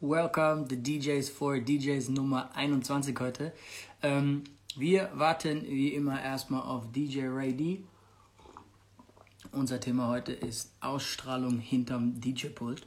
[0.00, 3.52] Welcome, the DJs for DJs Nummer 21 heute.
[4.02, 4.42] Ähm,
[4.76, 7.84] wir warten wie immer erstmal auf DJ Ray D.
[9.52, 12.84] Unser Thema heute ist Ausstrahlung hinterm DJ-Pult.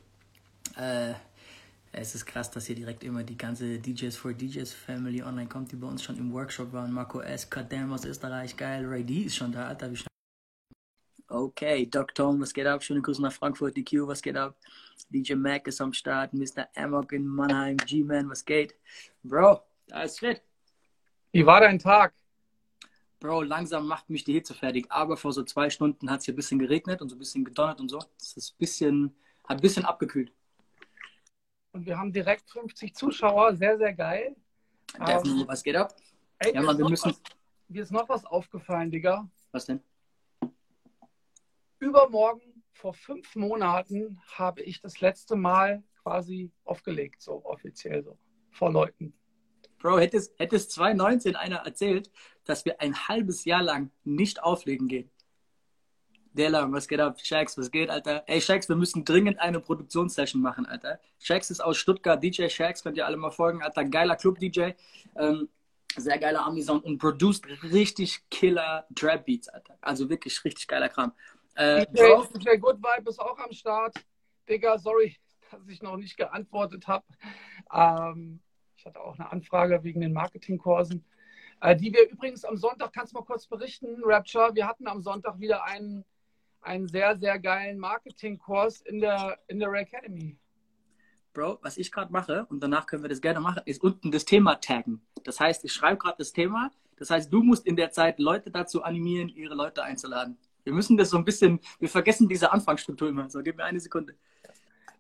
[0.76, 1.14] Äh,
[1.94, 5.72] es ist krass, dass hier direkt immer die ganze DJs for DJs Family online kommt,
[5.72, 6.92] die bei uns schon im Workshop waren.
[6.92, 8.86] Marco S., Kadam aus Österreich, geil.
[8.86, 10.17] Ray D ist schon da, Alter, wie schnell.
[11.30, 12.82] Okay, Doc Tom, was geht ab?
[12.82, 13.76] Schöne Grüße nach Frankfurt.
[13.76, 14.56] DQ, was geht ab?
[15.10, 16.34] DJ Mac ist am Start.
[16.34, 16.68] Mr.
[16.76, 17.76] Amok in Mannheim.
[17.78, 18.76] G-Man, was geht?
[19.24, 20.42] Bro, da ist fit.
[21.34, 22.14] Wie war dein Tag?
[23.20, 24.86] Bro, langsam macht mich die Hitze fertig.
[24.90, 27.44] Aber vor so zwei Stunden hat es hier ein bisschen geregnet und so ein bisschen
[27.44, 28.00] gedonnert und so.
[28.20, 30.32] Es ist ein bisschen, hat ein bisschen abgekühlt.
[31.74, 33.54] Und wir haben direkt 50 Zuschauer.
[33.56, 34.34] Sehr, sehr geil.
[34.98, 35.94] Definitely, Ähm, was geht ab?
[36.40, 37.22] Ey, Ja, ist wir müssen- was,
[37.68, 39.30] mir ist noch was aufgefallen, Digga.
[39.52, 39.82] Was denn?
[41.80, 48.18] Übermorgen, vor fünf Monaten, habe ich das letzte Mal quasi aufgelegt, so offiziell so,
[48.52, 49.14] vor Leuten.
[49.80, 52.12] Bro, hätte es, hätte es 2019 einer erzählt,
[52.46, 55.12] dass wir ein halbes Jahr lang nicht auflegen gehen.
[56.34, 57.20] Dela, was geht ab?
[57.22, 58.24] Shax, was geht, Alter?
[58.28, 61.00] Ey, Shax, wir müssen dringend eine Produktionssession machen, Alter.
[61.20, 63.86] Shax ist aus Stuttgart, DJ Shax, könnt ihr alle mal folgen, Alter.
[63.86, 64.72] Geiler Club-DJ,
[65.16, 65.50] ähm,
[65.96, 69.78] sehr geiler Ami-Sound und produced richtig killer Trap-Beats, Alter.
[69.82, 71.12] Also wirklich richtig geiler Kram.
[71.58, 73.96] Äh, DJ, DJ Good Vibe ist auch am Start.
[74.48, 75.18] Digga, sorry,
[75.52, 77.04] dass ich noch nicht geantwortet habe.
[77.74, 78.40] Ähm,
[78.78, 81.04] ich hatte auch eine Anfrage wegen den Marketingkursen,
[81.62, 85.02] äh, die wir übrigens am Sonntag, kannst du mal kurz berichten, Rapture, wir hatten am
[85.02, 86.06] Sonntag wieder einen,
[86.62, 90.38] einen sehr, sehr geilen Marketingkurs in der, in der Academy.
[91.34, 94.26] Bro, was ich gerade mache, und danach können wir das gerne machen, ist unten das
[94.26, 95.02] Thema taggen.
[95.24, 96.72] Das heißt, ich schreibe gerade das Thema.
[96.98, 100.38] Das heißt, du musst in der Zeit Leute dazu animieren, ihre Leute einzuladen.
[100.68, 103.30] Wir müssen das so ein bisschen, wir vergessen diese Anfangsstruktur immer.
[103.30, 104.16] So, gib mir eine Sekunde.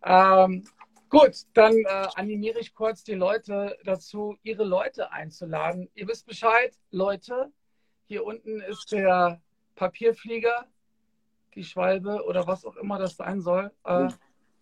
[0.02, 0.64] Ähm,
[1.10, 5.90] gut, dann äh, animiere ich kurz die Leute dazu, ihre Leute einzuladen.
[5.94, 7.52] Ihr wisst Bescheid, Leute.
[8.06, 9.42] Hier unten ist der
[9.76, 10.68] Papierflieger,
[11.54, 13.70] die Schwalbe oder was auch immer das sein soll.
[13.84, 14.08] Äh,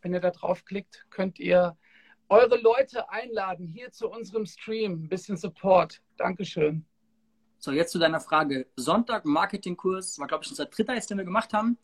[0.01, 1.77] wenn ihr da draufklickt, könnt ihr
[2.29, 5.03] eure Leute einladen hier zu unserem Stream.
[5.03, 6.01] Ein bisschen Support.
[6.17, 6.83] Dankeschön.
[7.59, 8.67] So, jetzt zu deiner Frage.
[8.75, 11.77] Sonntag Marketingkurs, war glaube ich unser dritter jetzt, den wir gemacht haben.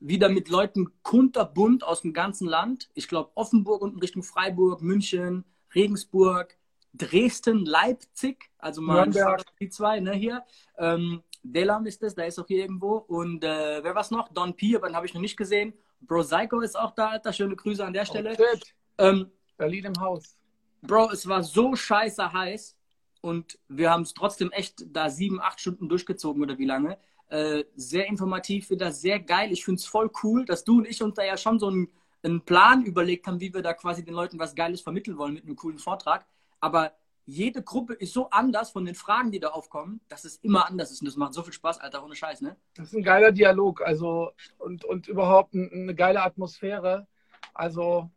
[0.00, 2.88] Wieder mit Leuten kunterbunt aus dem ganzen Land.
[2.94, 5.44] Ich glaube Offenburg unten Richtung Freiburg, München,
[5.74, 6.56] Regensburg,
[6.94, 8.50] Dresden, Leipzig.
[8.58, 9.44] Also mal Nürnberg.
[9.60, 10.42] die zwei, ne, hier.
[10.78, 12.96] Ähm, Delam ist das, der ist auch hier irgendwo.
[12.96, 14.28] Und äh, wer war's noch?
[14.32, 15.74] Don P, aber den habe ich noch nicht gesehen.
[16.00, 17.32] Bro Psycho ist auch da, Alter.
[17.32, 18.36] Schöne Grüße an der Stelle.
[18.38, 18.58] Oh.
[18.98, 20.36] Ähm, Berlin im Haus.
[20.82, 22.76] Bro, es war so scheiße heiß
[23.20, 26.98] und wir haben es trotzdem echt da sieben, acht Stunden durchgezogen oder wie lange.
[27.28, 29.52] Äh, sehr informativ, wieder sehr geil.
[29.52, 31.88] Ich finde es voll cool, dass du und ich uns da ja schon so einen,
[32.22, 35.44] einen Plan überlegt haben, wie wir da quasi den Leuten was Geiles vermitteln wollen mit
[35.44, 36.26] einem coolen Vortrag.
[36.60, 36.92] Aber
[37.26, 40.90] jede Gruppe ist so anders von den Fragen, die da aufkommen, dass es immer anders
[40.90, 41.02] ist.
[41.02, 42.56] Und das macht so viel Spaß, Alter, ohne Scheiß, ne?
[42.74, 47.06] Das ist ein geiler Dialog, also und, und überhaupt ein, eine geile Atmosphäre.
[47.54, 48.10] Also,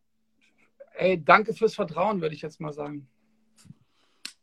[0.93, 3.07] ey, danke fürs Vertrauen, würde ich jetzt mal sagen.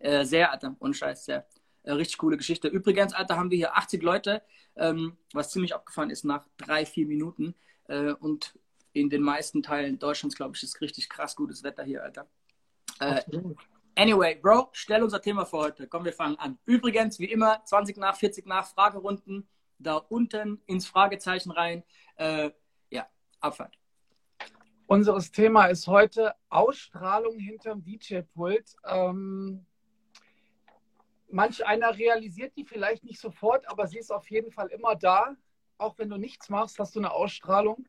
[0.01, 1.47] Äh, sehr, Alter, ohne Scheiß, sehr.
[1.83, 2.69] Äh, richtig coole Geschichte.
[2.69, 4.43] Übrigens, Alter, haben wir hier 80 Leute,
[4.77, 7.55] ähm, was ziemlich abgefahren ist nach drei, vier Minuten.
[7.89, 8.59] Äh, und
[8.93, 12.29] in den meisten Teilen Deutschlands, glaube ich, ist richtig krass gutes Wetter hier, Alter.
[12.99, 13.23] Äh,
[13.95, 15.87] anyway, Bro, stell unser Thema für heute.
[15.87, 16.59] Komm, wir fangen an.
[16.65, 19.49] Übrigens, wie immer, 20 nach, 40 nach, Fragerunden.
[19.79, 21.85] Da unten ins Fragezeichen rein.
[22.17, 22.51] Äh,
[22.91, 23.07] ja,
[23.41, 23.79] Abfahrt.
[24.87, 28.75] Unseres Thema ist heute Ausstrahlung hinterm DJ-Pult.
[28.85, 29.65] Ähm,
[31.33, 35.37] manch einer realisiert die vielleicht nicht sofort, aber sie ist auf jeden Fall immer da.
[35.79, 37.87] Auch wenn du nichts machst, hast du eine Ausstrahlung.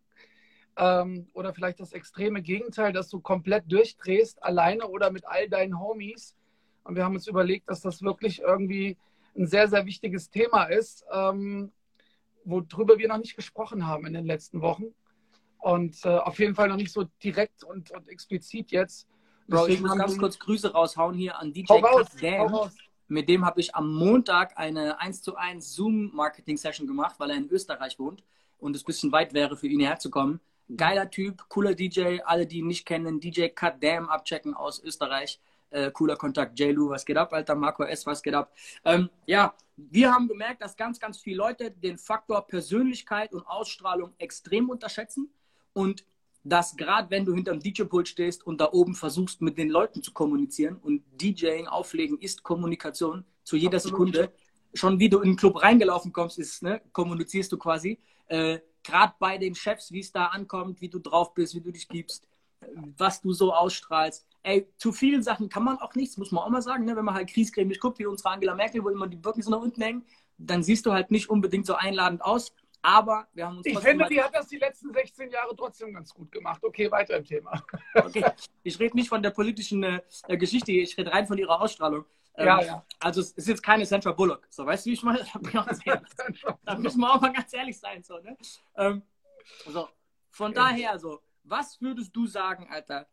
[0.78, 5.79] Ähm, oder vielleicht das extreme Gegenteil, dass du komplett durchdrehst, alleine oder mit all deinen
[5.79, 6.35] Homies.
[6.84, 8.97] Und wir haben uns überlegt, dass das wirklich irgendwie
[9.35, 11.72] ein sehr, sehr wichtiges Thema ist, ähm,
[12.44, 14.94] worüber wir noch nicht gesprochen haben in den letzten Wochen.
[15.59, 19.08] Und äh, auf jeden Fall noch nicht so direkt und, und explizit jetzt.
[19.47, 22.72] Bro, ich Deswegen muss haben ganz kurz Grüße raushauen hier an DJ raus, Cut Dan.
[23.11, 27.49] Mit dem habe ich am Montag eine 1 zu 1 Zoom-Marketing-Session gemacht, weil er in
[27.49, 28.23] Österreich wohnt
[28.58, 30.40] und es ein bisschen weit wäre, für ihn herzukommen.
[30.78, 32.22] Geiler Typ, cooler DJ.
[32.23, 35.41] Alle, die ihn nicht kennen, DJ Cut Damn abchecken aus Österreich.
[35.72, 36.58] Äh, cooler Kontakt.
[36.58, 37.53] J-Lu, was geht ab, Alter?
[37.53, 38.53] Marco S., was geht ab?
[38.85, 44.13] Ähm, ja, wir haben gemerkt, dass ganz, ganz viele Leute den Faktor Persönlichkeit und Ausstrahlung
[44.19, 45.29] extrem unterschätzen
[45.73, 46.05] und
[46.43, 50.11] dass gerade wenn du hinterm DJ-Pult stehst und da oben versuchst, mit den Leuten zu
[50.11, 54.14] kommunizieren und DJing, Auflegen ist Kommunikation zu jeder Absolut.
[54.14, 54.34] Sekunde.
[54.73, 57.99] Schon wie du in den Club reingelaufen kommst, ist, ne, kommunizierst du quasi.
[58.28, 61.72] Äh, gerade bei den Chefs, wie es da ankommt, wie du drauf bist, wie du
[61.72, 62.28] dich gibst.
[62.97, 64.28] was du so ausstrahlst.
[64.44, 66.85] Ey, zu vielen Sachen kann man auch nichts, muss man auch mal sagen.
[66.85, 66.96] Ne?
[66.96, 69.61] Wenn man halt kriesgrämig guckt, wie unsere Angela Merkel, wo immer die Birken so nach
[69.61, 70.05] unten hängen,
[70.37, 72.53] dann siehst du halt nicht unbedingt so einladend aus.
[72.81, 76.13] Aber wir haben uns Ich finde, die hat das die letzten 16 Jahre trotzdem ganz
[76.13, 76.63] gut gemacht.
[76.63, 77.63] Okay, weiter im Thema.
[77.93, 78.25] Okay.
[78.63, 80.01] Ich rede nicht von der politischen äh,
[80.37, 82.05] Geschichte, ich rede rein von ihrer Ausstrahlung.
[82.35, 82.85] Ähm, Ja, ja.
[82.99, 84.47] Also es ist jetzt keine Sandra Bullock.
[84.49, 85.25] So, weißt du, wie ich meine?
[86.63, 88.01] da müssen wir auch mal ganz ehrlich sein.
[88.03, 88.35] So, ne?
[88.78, 89.03] ähm,
[89.67, 89.87] so,
[90.29, 93.07] von daher, so, was würdest du sagen, Alter,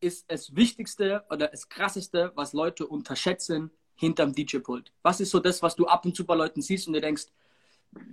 [0.00, 4.92] ist das Wichtigste oder das Krasseste, was Leute unterschätzen hinterm DJ-Pult?
[5.02, 7.26] Was ist so das, was du ab und zu bei Leuten siehst und dir denkst,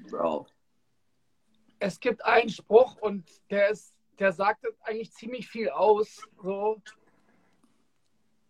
[0.09, 0.47] Bro,
[1.85, 6.25] Es gibt einen Spruch und der ist, der sagt eigentlich ziemlich viel aus.
[6.41, 6.81] So,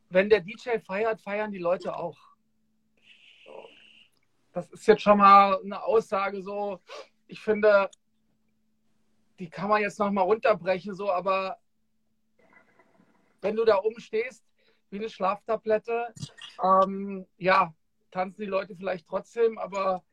[0.10, 2.16] wenn der DJ feiert, feiern die Leute auch.
[4.52, 6.80] Das ist jetzt schon mal eine Aussage so.
[7.26, 7.90] Ich finde,
[9.40, 11.58] die kann man jetzt noch mal runterbrechen so, aber
[13.42, 14.46] wenn du da oben stehst
[14.92, 16.14] wie eine Schlaftablette,
[16.64, 17.74] ähm, ja,
[18.12, 20.04] tanzen die Leute vielleicht trotzdem, aber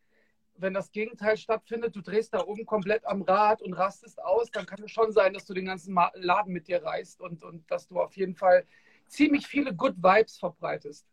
[0.61, 4.67] wenn das Gegenteil stattfindet, du drehst da oben komplett am Rad und rastest aus, dann
[4.67, 7.87] kann es schon sein, dass du den ganzen Laden mit dir reißt und, und dass
[7.89, 8.65] du auf jeden Fall
[9.07, 11.07] ziemlich viele Good Vibes verbreitest.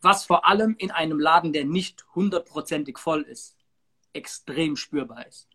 [0.00, 3.56] was vor allem in einem Laden, der nicht hundertprozentig voll ist,
[4.12, 5.48] extrem spürbar ist.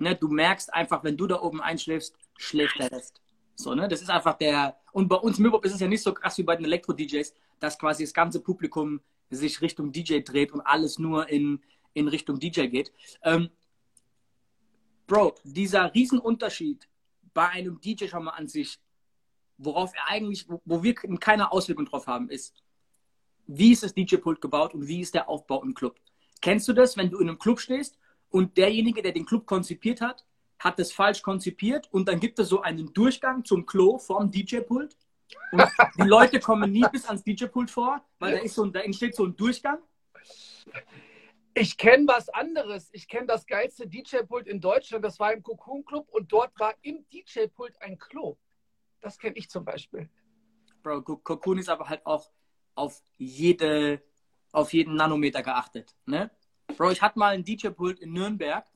[0.00, 3.20] Ne, du merkst einfach, wenn du da oben einschläfst, schläft der Rest.
[3.54, 3.86] So, ne?
[3.88, 4.76] Das ist einfach der.
[4.92, 7.78] Und bei uns Hip-Hop ist es ja nicht so krass wie bei den Elektro-DJs, dass
[7.78, 9.00] quasi das ganze Publikum
[9.30, 11.62] sich Richtung DJ dreht und alles nur in,
[11.94, 12.92] in Richtung DJ geht.
[13.22, 13.50] Ähm,
[15.06, 16.88] Bro, dieser Riesenunterschied
[17.34, 18.78] bei einem DJ schon mal an sich,
[19.58, 22.54] worauf er eigentlich, wo, wir keine Auswirkung drauf haben, ist,
[23.46, 25.98] wie ist das DJ-Pult gebaut und wie ist der Aufbau im Club?
[26.40, 27.98] Kennst du das, wenn du in einem Club stehst
[28.30, 30.24] und derjenige, der den Club konzipiert hat,
[30.58, 34.96] hat das falsch konzipiert und dann gibt es so einen Durchgang zum Klo vorm DJ-Pult
[35.50, 35.62] und
[35.98, 39.14] die Leute kommen nie bis ans DJ-Pult vor, weil da, ist so ein, da entsteht
[39.14, 39.78] so ein Durchgang.
[41.54, 42.88] Ich kenne was anderes.
[42.92, 45.04] Ich kenne das geilste DJ-Pult in Deutschland.
[45.04, 48.36] Das war im Cocoon Club und dort war im DJ-Pult ein Klo.
[49.00, 50.08] Das kenne ich zum Beispiel.
[50.82, 52.30] Bro, Co- Cocoon ist aber halt auch
[52.74, 54.02] auf jede,
[54.52, 55.94] auf jeden Nanometer geachtet.
[56.06, 56.30] Ne?
[56.76, 58.66] Bro, ich hatte mal einen DJ-Pult in Nürnberg,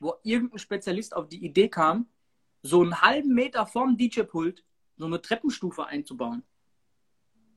[0.00, 2.08] wo irgendein Spezialist auf die Idee kam,
[2.62, 4.64] so einen halben Meter vom DJ-Pult
[4.96, 6.44] so eine Treppenstufe einzubauen.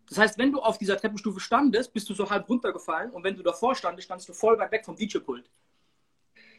[0.08, 3.36] Das heißt, wenn du auf dieser Treppenstufe standest, bist du so halb runtergefallen und wenn
[3.36, 5.50] du davor standest, standst du voll weit weg vom DJ-Pult.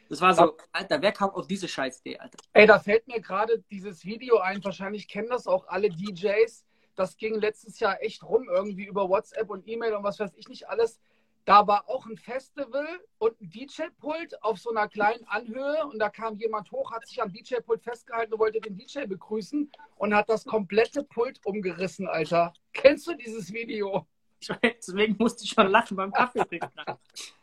[0.09, 2.39] Das war so, Alter, wer kam auf diese Scheißidee, Alter?
[2.53, 4.63] Ey, da fällt mir gerade dieses Video ein.
[4.63, 6.65] Wahrscheinlich kennen das auch alle DJs.
[6.95, 10.49] Das ging letztes Jahr echt rum, irgendwie über WhatsApp und E-Mail und was weiß ich
[10.49, 11.01] nicht alles.
[11.47, 12.89] Da war auch ein Festival
[13.19, 17.23] und ein DJ-Pult auf so einer kleinen Anhöhe und da kam jemand hoch, hat sich
[17.23, 22.53] am DJ-Pult festgehalten und wollte den DJ begrüßen und hat das komplette Pult umgerissen, Alter.
[22.73, 24.09] Kennst du dieses Video?
[24.63, 26.69] Deswegen musste ich schon lachen beim Kaffee trinken.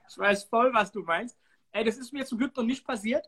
[0.09, 1.39] Ich weiß voll, was du meinst.
[1.71, 3.25] Ey, das ist mir zum Glück noch nicht passiert.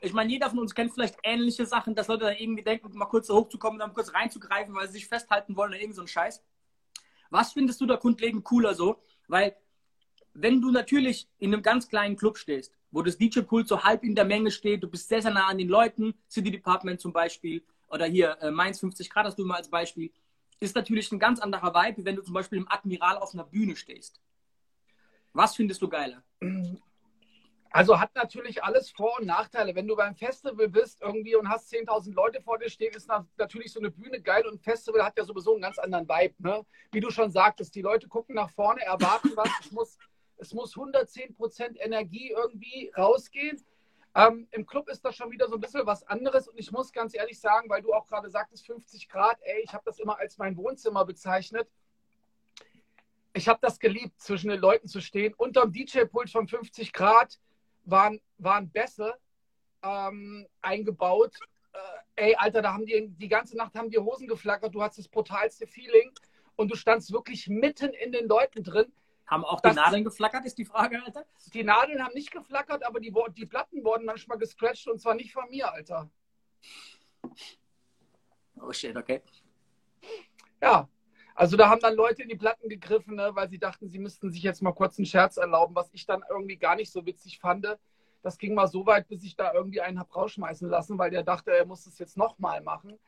[0.00, 3.06] Ich meine, jeder von uns kennt vielleicht ähnliche Sachen, dass Leute da irgendwie denken, mal
[3.06, 6.08] kurz da hochzukommen, dann kurz reinzugreifen, weil sie sich festhalten wollen oder irgend so ein
[6.08, 6.40] Scheiß.
[7.30, 9.02] Was findest du da grundlegend cooler so?
[9.26, 9.56] Weil,
[10.34, 14.14] wenn du natürlich in einem ganz kleinen Club stehst, wo das DJ-Pult so halb in
[14.14, 17.64] der Menge steht, du bist sehr, sehr nah an den Leuten, City Department zum Beispiel,
[17.88, 20.12] oder hier äh, Mainz 50 Grad hast du mal als Beispiel,
[20.60, 23.44] ist natürlich ein ganz anderer Vibe, wie wenn du zum Beispiel im Admiral auf einer
[23.44, 24.20] Bühne stehst.
[25.32, 26.22] Was findest du geiler?
[27.70, 29.74] Also hat natürlich alles Vor- und Nachteile.
[29.74, 33.26] Wenn du beim Festival bist irgendwie und hast 10.000 Leute vor dir stehen, ist na-
[33.36, 36.34] natürlich so eine Bühne geil und ein Festival hat ja sowieso einen ganz anderen Vibe.
[36.38, 36.64] Ne?
[36.92, 39.50] Wie du schon sagtest, die Leute gucken nach vorne, erwarten was.
[39.58, 39.98] Es muss,
[40.36, 43.64] es muss 110% Energie irgendwie rausgehen.
[44.16, 46.92] Ähm, Im Club ist das schon wieder so ein bisschen was anderes und ich muss
[46.92, 50.18] ganz ehrlich sagen, weil du auch gerade sagtest, 50 Grad, ey, ich habe das immer
[50.18, 51.68] als mein Wohnzimmer bezeichnet.
[53.32, 55.34] Ich habe das geliebt, zwischen den Leuten zu stehen.
[55.34, 57.40] Unterm DJ-Pult von 50 Grad
[57.84, 59.14] waren, waren Bässe
[59.82, 61.36] ähm, eingebaut.
[61.72, 64.72] Äh, ey, Alter, da haben die die ganze Nacht haben die Hosen geflackert.
[64.74, 66.12] Du hattest das brutalste Feeling
[66.54, 68.92] und du standst wirklich mitten in den Leuten drin.
[69.34, 71.26] Haben auch die Das- Nadeln geflackert, ist die Frage, Alter?
[71.52, 75.32] Die Nadeln haben nicht geflackert, aber die, die Platten wurden manchmal gescratcht und zwar nicht
[75.32, 76.08] von mir, Alter.
[78.62, 79.22] Oh shit, okay.
[80.62, 80.88] Ja,
[81.34, 84.30] also da haben dann Leute in die Platten gegriffen, ne, weil sie dachten, sie müssten
[84.30, 87.40] sich jetzt mal kurz einen Scherz erlauben, was ich dann irgendwie gar nicht so witzig
[87.40, 87.66] fand.
[88.22, 91.24] Das ging mal so weit, bis ich da irgendwie einen hab rausschmeißen lassen, weil der
[91.24, 93.00] dachte, er muss es jetzt nochmal machen.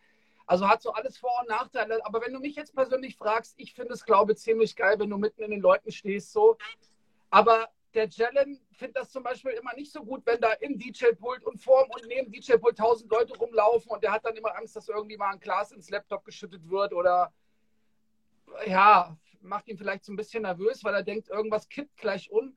[0.47, 2.05] Also hat so alles Vor- und Nachteile.
[2.07, 5.11] Aber wenn du mich jetzt persönlich fragst, ich finde es, glaube ich, ziemlich geil, wenn
[5.11, 6.33] du mitten in den Leuten stehst.
[6.33, 6.57] So.
[7.31, 11.45] Aber der Jalen findet das zum Beispiel immer nicht so gut, wenn da im DJ-Pult
[11.45, 14.89] und vorm und neben DJ-Pult tausend Leute rumlaufen und der hat dann immer Angst, dass
[14.89, 17.33] irgendwie mal ein Glas ins Laptop geschüttet wird oder
[18.67, 22.55] ja, macht ihn vielleicht so ein bisschen nervös, weil er denkt, irgendwas kippt gleich um.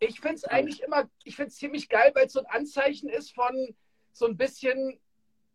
[0.00, 3.08] Ich finde es eigentlich immer, ich finde es ziemlich geil, weil es so ein Anzeichen
[3.08, 3.74] ist von
[4.12, 4.98] so ein bisschen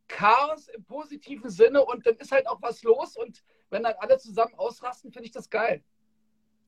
[0.09, 4.17] Chaos im positiven Sinne und dann ist halt auch was los und wenn dann alle
[4.17, 5.81] zusammen ausrasten, finde ich das geil.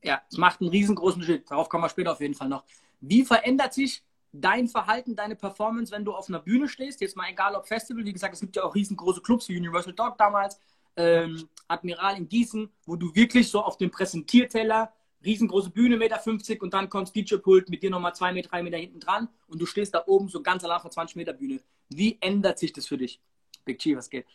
[0.02, 1.50] Ja, es macht einen riesengroßen Schritt.
[1.50, 2.64] Darauf kommen wir später auf jeden Fall noch.
[3.00, 7.00] Wie verändert sich dein Verhalten, deine Performance, wenn du auf einer Bühne stehst?
[7.00, 9.92] Jetzt mal egal ob Festival, wie gesagt, es gibt ja auch riesengroße Clubs wie Universal
[9.92, 10.58] Dog damals,
[10.96, 14.92] ähm, Admiral in Gießen, wo du wirklich so auf dem Präsentierteller,
[15.24, 18.78] riesengroße Bühne, Meter 50 und dann kommt DJ-Pult mit dir nochmal zwei Meter, drei Meter
[18.78, 21.60] hinten dran und du stehst da oben so ganz allein auf 20 Meter Bühne.
[21.88, 23.20] Wie ändert sich das für dich?
[23.64, 24.26] Big G, was geht?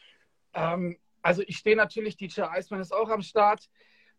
[0.53, 3.69] Ähm, also ich stehe natürlich, DJ Iceman ist auch am Start.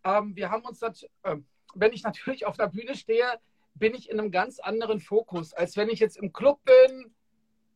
[0.05, 1.37] Ähm, wir haben uns, äh,
[1.75, 3.41] wenn ich natürlich auf der Bühne stehe,
[3.75, 7.15] bin ich in einem ganz anderen Fokus, als wenn ich jetzt im Club bin,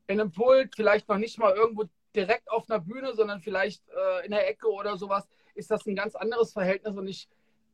[0.07, 1.85] in einem Pult, vielleicht noch nicht mal irgendwo
[2.15, 5.95] direkt auf einer Bühne, sondern vielleicht äh, in der Ecke oder sowas, ist das ein
[5.95, 6.97] ganz anderes Verhältnis.
[6.97, 7.29] Und ich,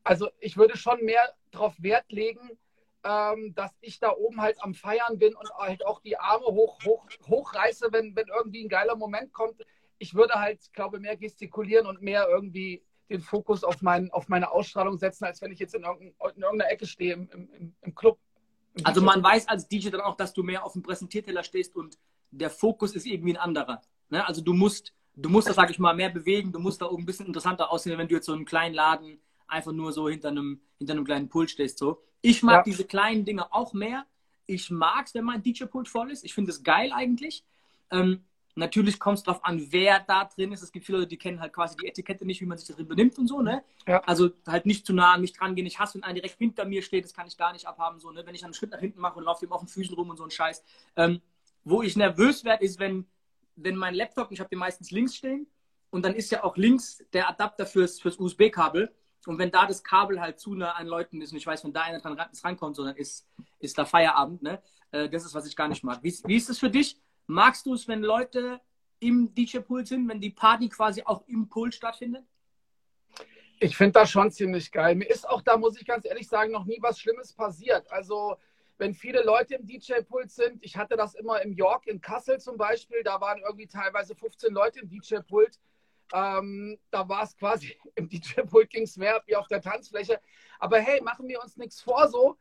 [0.04, 2.58] also ich würde schon mehr darauf Wert legen,
[3.08, 6.78] ähm, dass ich da oben halt am Feiern bin und halt auch die Arme hoch,
[6.84, 9.64] hoch, hochreiße, wenn, wenn irgendwie ein geiler Moment kommt.
[9.98, 14.50] Ich würde halt, glaube mehr gestikulieren und mehr irgendwie den Fokus auf, mein, auf meine
[14.50, 17.94] Ausstrahlung setzen, als wenn ich jetzt in, irgendein, in irgendeiner Ecke stehe im, im, im
[17.94, 18.18] Club.
[18.74, 21.74] Im also man weiß als DJ dann auch, dass du mehr auf dem Präsentierteller stehst
[21.76, 21.98] und
[22.30, 23.80] der Fokus ist irgendwie ein anderer.
[24.10, 24.26] Ne?
[24.28, 27.04] Also du musst, du musst das, sag ich mal, mehr bewegen, du musst da oben
[27.04, 30.28] ein bisschen interessanter aussehen, wenn du jetzt so einen kleinen Laden einfach nur so hinter
[30.28, 31.78] einem, hinter einem kleinen Pult stehst.
[31.78, 32.02] So.
[32.20, 32.62] Ich mag ja.
[32.62, 34.06] diese kleinen Dinge auch mehr.
[34.46, 36.24] Ich mag es, wenn mein DJ-Pult voll ist.
[36.24, 37.44] Ich finde es geil eigentlich.
[37.90, 40.62] Ähm, natürlich kommt es darauf an, wer da drin ist.
[40.62, 42.74] Es gibt viele Leute, die kennen halt quasi die Etikette nicht, wie man sich da
[42.74, 43.62] drin benimmt und so, ne?
[43.86, 44.00] Ja.
[44.00, 45.66] Also halt nicht zu nah, nicht dran gehen.
[45.66, 48.10] Ich hasse, wenn einer direkt hinter mir steht, das kann ich gar nicht abhaben, so,
[48.10, 48.26] ne?
[48.26, 50.16] Wenn ich einen Schritt nach hinten mache und laufe ihm auf den Füßen rum und
[50.16, 50.64] so ein Scheiß.
[50.96, 51.20] Ähm,
[51.64, 53.06] wo ich nervös werde, ist, wenn,
[53.56, 55.46] wenn mein Laptop, ich habe den meistens links stehen,
[55.90, 58.92] und dann ist ja auch links der Adapter fürs, fürs USB-Kabel.
[59.26, 61.72] Und wenn da das Kabel halt zu nah an Leuten ist und ich weiß, wenn
[61.72, 63.26] da einer dran rankommt, so, dann ist,
[63.58, 64.42] ist da Feierabend.
[64.42, 64.62] Ne?
[64.90, 66.02] Äh, das ist, was ich gar nicht mag.
[66.02, 67.00] Wie, wie ist es für dich?
[67.26, 68.60] Magst du es, wenn Leute
[69.00, 72.24] im DJ-Pool sind, wenn die Party quasi auch im Pool stattfindet?
[73.60, 74.94] Ich finde das schon ziemlich geil.
[74.94, 77.90] Mir ist auch da, muss ich ganz ehrlich sagen, noch nie was Schlimmes passiert.
[77.90, 78.36] Also,
[78.78, 82.56] wenn viele Leute im DJ-Pult sind, ich hatte das immer im York, in Kassel zum
[82.56, 85.58] Beispiel, da waren irgendwie teilweise 15 Leute im DJ-Pult
[86.12, 90.20] ähm, da war es quasi, im DJ-Pult ging es mehr wie auf der Tanzfläche.
[90.58, 92.36] Aber hey, machen wir uns nichts vor so.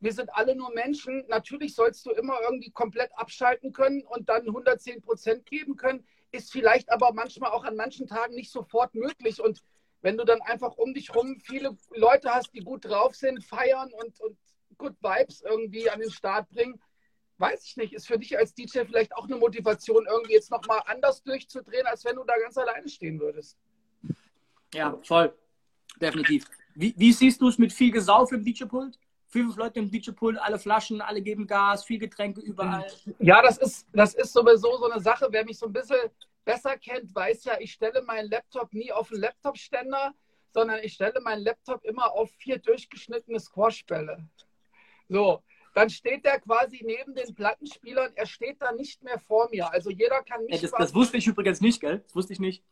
[0.00, 1.24] Wir sind alle nur Menschen.
[1.28, 6.06] Natürlich sollst du immer irgendwie komplett abschalten können und dann 110 Prozent geben können.
[6.32, 9.40] Ist vielleicht aber manchmal auch an manchen Tagen nicht sofort möglich.
[9.40, 9.62] Und
[10.02, 13.92] wenn du dann einfach um dich rum viele Leute hast, die gut drauf sind, feiern
[13.92, 14.38] und, und
[14.78, 16.80] Good Vibes irgendwie an den Start bringen,
[17.38, 20.82] weiß ich nicht, ist für dich als DJ vielleicht auch eine Motivation, irgendwie jetzt nochmal
[20.86, 23.56] anders durchzudrehen, als wenn du da ganz alleine stehen würdest.
[24.74, 25.34] Ja, voll.
[26.00, 26.46] Definitiv.
[26.74, 28.98] Wie, wie siehst du es mit viel Gesauf im DJ-Pult?
[29.28, 32.86] Fünf Leute im DJ-Pult, alle Flaschen, alle geben Gas, viel Getränke überall.
[33.18, 35.28] Ja, das ist, das ist sowieso so eine Sache.
[35.30, 36.10] Wer mich so ein bisschen
[36.44, 40.14] besser kennt, weiß ja, ich stelle meinen Laptop nie auf einen Laptop-Ständer,
[40.52, 44.28] sondern ich stelle meinen Laptop immer auf vier durchgeschnittene Squashbälle.
[45.08, 45.42] So,
[45.76, 48.10] dann steht der quasi neben den Plattenspielern.
[48.14, 49.70] Er steht da nicht mehr vor mir.
[49.70, 50.62] Also jeder kann mich.
[50.62, 51.98] das, das, wusste ich übrigens nicht, gell?
[51.98, 52.64] Das wusste ich nicht.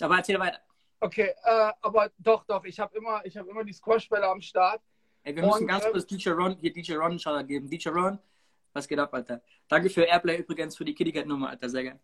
[0.00, 0.58] Aber erzähl weiter.
[0.98, 2.64] Okay, äh, aber doch, doch.
[2.64, 4.82] Ich habe immer, hab immer die Squashbälle am Start.
[5.22, 7.70] Ey, wir müssen Und, ganz ähm, kurz DJ Ron, hier DJ Ron Shoutout geben.
[7.70, 8.18] DJ Ron,
[8.72, 9.40] was geht ab, Alter?
[9.68, 11.68] Danke für Airplay übrigens für die Kitty Cat Nummer, Alter.
[11.68, 12.00] Sehr gerne.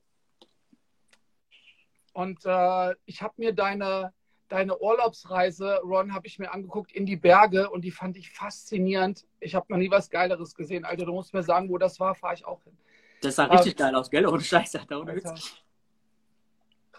[2.13, 4.15] Und äh, ich habe mir deine,
[4.49, 9.27] deine Urlaubsreise, Ron, habe ich mir angeguckt in die Berge und die fand ich faszinierend.
[9.41, 10.85] Ich habe noch nie was Geileres gesehen.
[10.85, 12.77] Also du musst mir sagen, wo das war, fahre ich auch hin.
[13.23, 14.27] Das sah richtig ähm, geil aus, gell?
[14.27, 14.83] Ohne Scheiße.
[14.91, 15.35] Ohne Alter,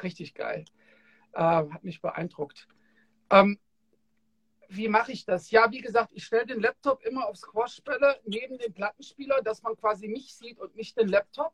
[0.04, 0.66] richtig geil.
[1.34, 2.68] Äh, hat mich beeindruckt.
[3.30, 3.60] Ähm,
[4.70, 5.50] wie mache ich das?
[5.52, 9.78] Ja, wie gesagt, ich stelle den Laptop immer auf Squashbälle neben den Plattenspieler, dass man
[9.78, 11.54] quasi mich sieht und nicht den Laptop.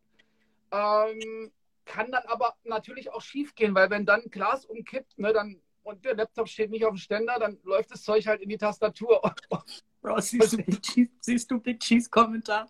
[0.71, 1.51] Ähm,
[1.85, 5.61] kann dann aber natürlich auch schief gehen, weil wenn dann ein Glas umkippt, ne, dann
[5.83, 8.57] und der Laptop steht nicht auf dem Ständer, dann läuft das Zeug halt in die
[8.57, 9.21] Tastatur.
[10.01, 12.69] Bro, siehst du Big Cheese, siehst du Big Cheese Kommentar?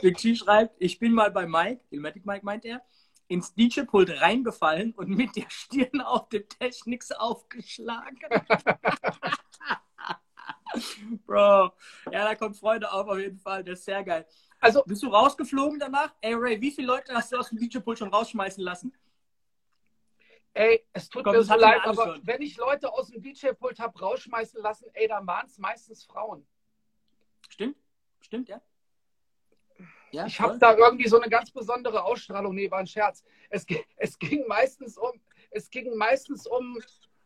[0.00, 2.82] Big Cheese schreibt, ich bin mal bei Mike, Ilmatic Mike meint er,
[3.28, 8.18] ins DJ-Pult reingefallen und mit der Stirn auf dem Technics aufgeschlagen.
[11.26, 11.72] Bro,
[12.10, 14.26] ja, da kommt Freude auf auf jeden Fall, das ist sehr geil.
[14.60, 16.14] Also, bist du rausgeflogen danach?
[16.20, 18.92] Ey, Ray, wie viele Leute hast du aus dem DJ-Pult schon rausschmeißen lassen?
[20.54, 23.98] Ey, es tut Komm, mir so leid, aber wenn ich Leute aus dem DJ-Pult habe
[23.98, 26.46] rausschmeißen lassen, ey, dann waren es meistens Frauen.
[27.48, 27.76] Stimmt?
[28.20, 28.60] Stimmt, ja?
[30.12, 32.54] ja ich habe da irgendwie so eine ganz besondere Ausstrahlung.
[32.54, 33.24] Nee, war ein Scherz.
[33.50, 35.20] Es, es ging meistens um,
[35.50, 36.78] es ging meistens um,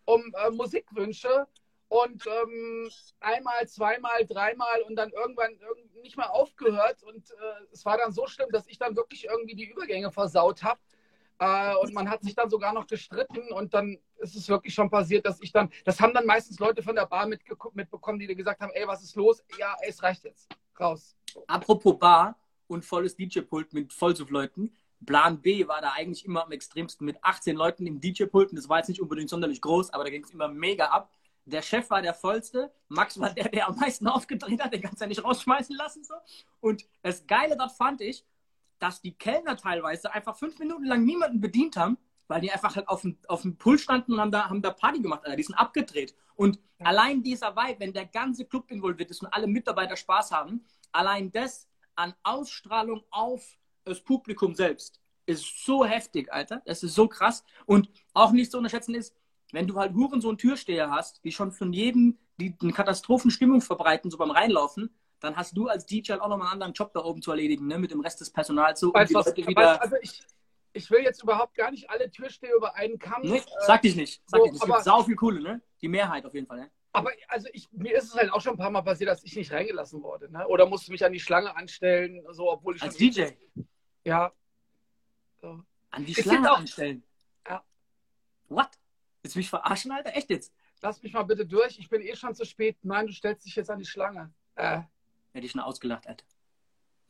[0.06, 1.46] um äh, Musikwünsche
[1.88, 5.58] und ähm, einmal, zweimal, dreimal und dann irgendwann
[6.02, 7.02] nicht mehr aufgehört.
[7.02, 10.62] Und äh, es war dann so schlimm, dass ich dann wirklich irgendwie die Übergänge versaut
[10.62, 10.80] habe.
[11.38, 14.90] Äh, und man hat sich dann sogar noch gestritten und dann ist es wirklich schon
[14.90, 18.34] passiert, dass ich dann, das haben dann meistens Leute von der Bar mitbekommen, die dir
[18.34, 19.44] gesagt haben, ey, was ist los?
[19.58, 20.48] Ja, ey, es reicht jetzt.
[20.78, 21.16] Raus.
[21.46, 24.72] Apropos Bar und volles DJ-Pult mit Vollsuff-Leuten.
[25.06, 28.50] Plan B war da eigentlich immer am extremsten mit 18 Leuten im DJ-Pult.
[28.52, 31.12] Das war jetzt nicht unbedingt sonderlich groß, aber da ging es immer mega ab.
[31.44, 35.00] Der Chef war der vollste, Max war der, der am meisten aufgedreht hat, den kannst
[35.00, 36.04] du ja nicht rausschmeißen lassen.
[36.04, 36.14] So.
[36.60, 38.24] Und das Geile dort fand ich,
[38.78, 42.88] dass die Kellner teilweise einfach fünf Minuten lang niemanden bedient haben, weil die einfach halt
[42.88, 45.36] auf dem, auf dem Pool standen und haben da, haben da Party gemacht, Alter.
[45.36, 46.14] Die sind abgedreht.
[46.36, 46.86] Und ja.
[46.86, 51.32] allein dieser Vibe, wenn der ganze Club involviert ist und alle Mitarbeiter Spaß haben, allein
[51.32, 56.62] das an Ausstrahlung auf das Publikum selbst ist so heftig, Alter.
[56.64, 57.44] Das ist so krass.
[57.66, 59.14] Und auch nicht zu unterschätzen ist,
[59.52, 63.60] wenn du halt Huren so einen Türsteher hast, die schon von jedem die eine Katastrophenstimmung
[63.60, 66.92] verbreiten, so beim Reinlaufen, dann hast du als DJ halt auch nochmal einen anderen Job
[66.92, 67.78] da oben zu erledigen, ne?
[67.78, 68.80] mit dem Rest des Personals.
[68.80, 69.82] So, weißt, um was, wieder...
[69.82, 70.22] also ich,
[70.72, 73.22] ich will jetzt überhaupt gar nicht alle Türsteher über einen Kamm.
[73.22, 74.22] Nee, sag dich nicht.
[74.26, 74.62] Sag so, dich nicht.
[74.62, 75.60] Es gibt sau viel coole, ne?
[75.80, 76.70] Die Mehrheit auf jeden Fall, ne?
[76.92, 79.36] Aber also ich, mir ist es halt auch schon ein paar Mal passiert, dass ich
[79.36, 80.30] nicht reingelassen wurde.
[80.32, 80.46] Ne?
[80.48, 83.26] Oder musste mich an die Schlange anstellen, so, obwohl ich Als DJ?
[84.04, 84.32] Ja.
[85.40, 85.62] So.
[85.90, 86.58] An die Schlange auch...
[86.58, 87.04] anstellen?
[87.46, 87.62] Ja.
[88.48, 88.70] What?
[89.22, 90.16] Willst du mich verarschen, Alter?
[90.16, 90.52] Echt jetzt?
[90.80, 91.78] Lass mich mal bitte durch.
[91.78, 92.78] Ich bin eh schon zu spät.
[92.82, 94.32] Nein, du stellst dich jetzt an die Schlange.
[94.54, 94.80] Äh.
[95.38, 96.24] Hätte ich schon ausgelacht, Alter.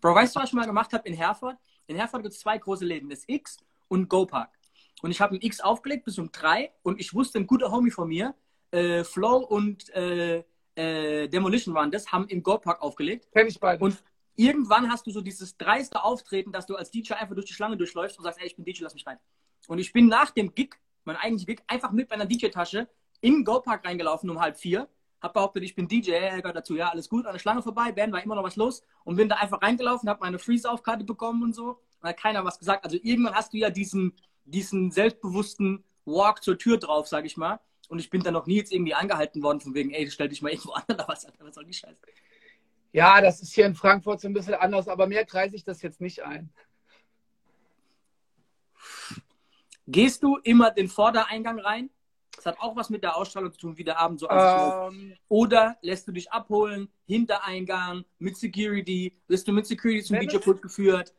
[0.02, 1.56] Bro, weißt du, was ich mal gemacht habe in Herford?
[1.86, 3.56] In Herford gibt es zwei große Läden, das X
[3.88, 4.50] und Go Park.
[5.00, 7.90] Und ich habe ein X aufgelegt bis um drei und ich wusste, ein guter Homie
[7.90, 8.34] von mir,
[8.70, 10.44] äh, Flow und äh,
[10.74, 13.28] äh, Demolition waren das, haben im Go Park aufgelegt.
[13.32, 13.82] Kenn ich beide.
[13.82, 13.96] Und
[14.36, 17.78] irgendwann hast du so dieses dreiste Auftreten, dass du als DJ einfach durch die Schlange
[17.78, 19.16] durchläufst und sagst, ey, ich bin DJ, lass mich rein.
[19.68, 22.90] Und ich bin nach dem Gig, mein eigentlicher Gig, einfach mit meiner DJ-Tasche
[23.22, 24.86] im Go Park reingelaufen um halb vier
[25.20, 27.92] hab behauptet, ich bin DJ, er gehört dazu, ja, alles gut, an der Schlange vorbei,
[27.92, 31.42] Ben war immer noch was los und bin da einfach reingelaufen, hab meine Freeze-Aufkarte bekommen
[31.42, 31.80] und so.
[32.00, 32.84] Und hat keiner was gesagt.
[32.84, 34.14] Also irgendwann hast du ja diesen,
[34.44, 37.58] diesen selbstbewussten Walk zur Tür drauf, sag ich mal.
[37.88, 40.42] Und ich bin da noch nie jetzt irgendwie angehalten worden, von wegen, ey, stell dich
[40.42, 42.00] mal irgendwo an oder was, was soll die Scheiße?
[42.92, 45.82] Ja, das ist hier in Frankfurt so ein bisschen anders, aber mehr kreise ich das
[45.82, 46.50] jetzt nicht ein.
[49.86, 51.90] Gehst du immer den Vordereingang rein?
[52.38, 55.76] Das hat auch was mit der Ausstrahlung zu tun, wie der Abend so ähm, Oder
[55.82, 59.12] lässt du dich abholen, Hintereingang, mit Security?
[59.26, 61.12] Wirst du mit Security zum DJ-Pult geführt?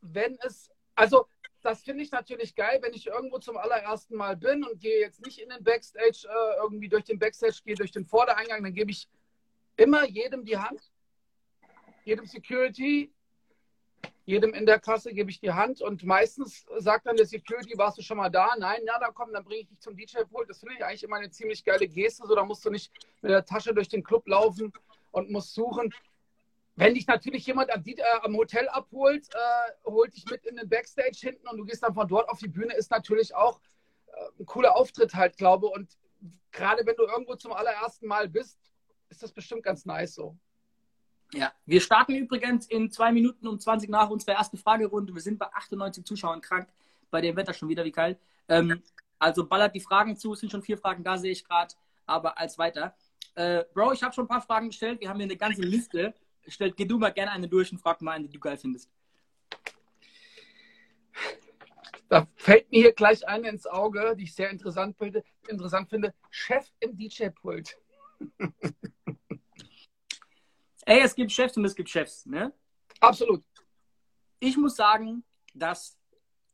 [0.00, 1.28] Wenn es, also
[1.62, 5.24] das finde ich natürlich geil, wenn ich irgendwo zum allerersten Mal bin und gehe jetzt
[5.24, 8.90] nicht in den Backstage, äh, irgendwie durch den Backstage, gehe durch den Vordereingang, dann gebe
[8.90, 9.08] ich
[9.76, 10.90] immer jedem die Hand,
[12.04, 13.12] jedem Security,
[14.24, 17.98] jedem in der Kasse gebe ich die Hand und meistens sagt dann der Security, warst
[17.98, 18.50] du schon mal da?
[18.56, 20.48] Nein, ja, dann komm, dann bringe ich dich zum DJ-Pult.
[20.48, 22.26] Das finde ich eigentlich immer eine ziemlich geile Geste.
[22.26, 24.72] So, da musst du nicht mit der Tasche durch den Club laufen
[25.10, 25.92] und musst suchen.
[26.76, 30.68] Wenn dich natürlich jemand am, äh, am Hotel abholt, äh, holt dich mit in den
[30.68, 33.60] Backstage hinten und du gehst dann von dort auf die Bühne, ist natürlich auch
[34.06, 35.98] äh, ein cooler Auftritt halt, glaube Und
[36.52, 38.58] gerade wenn du irgendwo zum allerersten Mal bist,
[39.10, 40.36] ist das bestimmt ganz nice so.
[41.34, 45.14] Ja, wir starten übrigens in zwei Minuten um 20 nach unserer ersten Fragerunde.
[45.14, 46.68] Wir sind bei 98 Zuschauern krank,
[47.10, 48.18] bei dem Wetter schon wieder wie kalt.
[48.48, 48.82] Ähm,
[49.18, 51.74] also ballert die Fragen zu, es sind schon vier Fragen da, sehe ich gerade,
[52.06, 52.94] aber als weiter.
[53.34, 56.14] Äh, Bro, ich habe schon ein paar Fragen gestellt, wir haben hier eine ganze Liste.
[56.46, 58.90] Stell, geh du mal gerne eine durch und frag mal eine, die du geil findest.
[62.08, 64.50] Da fällt mir hier gleich eine ins Auge, die ich sehr.
[64.50, 66.14] Interessant finde.
[66.28, 67.78] Chef im DJ-Pult.
[70.84, 72.52] Ey, es gibt Chefs und es gibt Chefs, ne?
[73.00, 73.42] Absolut.
[74.40, 75.96] Ich muss sagen, dass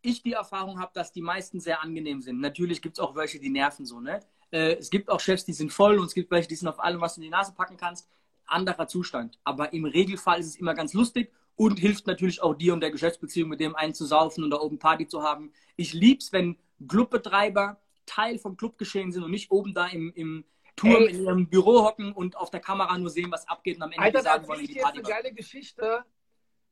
[0.03, 2.41] ich die Erfahrung habe, dass die meisten sehr angenehm sind.
[2.41, 4.21] Natürlich gibt es auch welche, die nerven so, ne?
[4.51, 6.81] Äh, es gibt auch Chefs, die sind voll und es gibt welche, die sind auf
[6.81, 8.09] allem, was du in die Nase packen kannst.
[8.47, 9.39] Anderer Zustand.
[9.45, 12.91] Aber im Regelfall ist es immer ganz lustig und hilft natürlich auch dir und der
[12.91, 15.53] Geschäftsbeziehung mit dem einen zu saufen und da oben Party zu haben.
[15.77, 20.45] Ich lieb's, wenn Clubbetreiber Teil vom Clubgeschehen sind und nicht oben da im, im
[20.79, 21.11] Turm Ey.
[21.11, 24.05] in ihrem Büro hocken und auf der Kamera nur sehen, was abgeht und am Ende
[24.05, 26.05] Alter, sagen wollen, die Party jetzt eine geile Geschichte.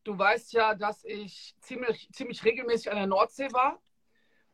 [0.04, 3.82] Du weißt ja, dass ich ziemlich, ziemlich regelmäßig an der Nordsee war.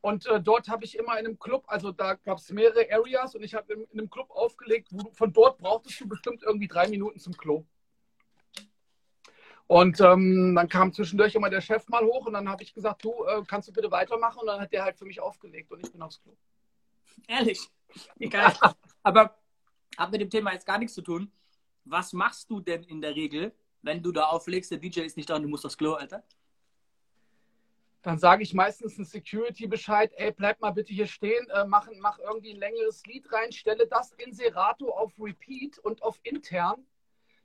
[0.01, 3.37] Und äh, dort habe ich immer in einem Club, also da gab es mehrere Areas
[3.37, 6.43] und ich habe in, in, einem Club aufgelegt, wo du, von dort brauchtest du bestimmt
[6.43, 7.65] irgendwie drei Minuten zum Klo.
[9.69, 13.05] Und ähm, dann kam zwischendurch immer der Chef mal hoch und dann habe ich gesagt,
[13.05, 14.41] du, äh, kannst du bitte weitermachen?
[14.41, 16.37] Und dann hat der halt für mich aufgelegt und ich bin aufs Klo.
[17.29, 17.69] Ehrlich?
[18.19, 18.55] Egal.
[19.03, 19.37] Aber
[19.99, 21.31] hat mit dem Thema jetzt gar nichts zu tun.
[21.85, 23.53] was machst du denn in der Regel,
[23.83, 26.23] wenn du da auflegst, der DJ ist nicht da und du musst aufs Klo, Alter?
[28.03, 32.19] Dann sage ich meistens ein Security-Bescheid, ey, bleib mal bitte hier stehen, äh, mach, mach
[32.19, 36.85] irgendwie ein längeres Lied rein, stelle das in Serato auf Repeat und auf intern,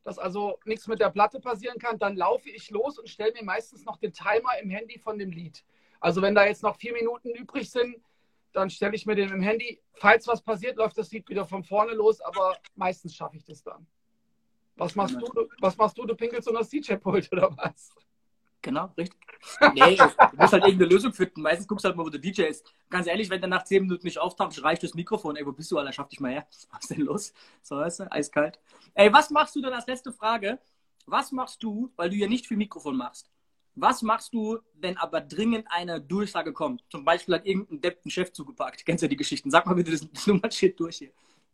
[0.03, 1.99] dass also nichts mit der Platte passieren kann.
[1.99, 5.31] Dann laufe ich los und stelle mir meistens noch den Timer im Handy von dem
[5.31, 5.63] Lied.
[5.99, 7.97] Also wenn da jetzt noch vier Minuten übrig sind,
[8.57, 9.79] dann stelle ich mir den im Handy.
[9.93, 13.63] Falls was passiert, läuft das Lied wieder von vorne los, aber meistens schaffe ich das
[13.63, 13.85] dann.
[14.75, 15.47] Was machst du?
[15.59, 16.05] Was machst du?
[16.05, 17.91] Du pinkelst unter das DJ-Pult oder was?
[18.61, 19.19] Genau, richtig.
[19.75, 21.41] Nee, du musst halt irgendeine Lösung finden.
[21.41, 22.65] Meistens guckst du halt mal, wo der DJ ist.
[22.89, 25.35] Ganz ehrlich, wenn der nach zehn Minuten nicht auftaucht, reicht das Mikrofon.
[25.35, 25.93] Ey, wo bist du, Alter?
[25.93, 26.47] Schaff dich mal her.
[26.71, 27.33] Was ist denn los?
[27.61, 28.59] So, weißt du, eiskalt.
[28.95, 30.59] Ey, was machst du denn als letzte Frage?
[31.05, 33.29] Was machst du, weil du ja nicht viel Mikrofon machst?
[33.79, 36.83] Was machst du, wenn aber dringend eine Durchsage kommt?
[36.89, 38.83] Zum Beispiel hat irgendein Depp einen Chef zugepackt.
[38.83, 39.51] Kennst du ja die Geschichten?
[39.51, 41.11] Sag mal bitte das, das Nummer-Shit durch hier.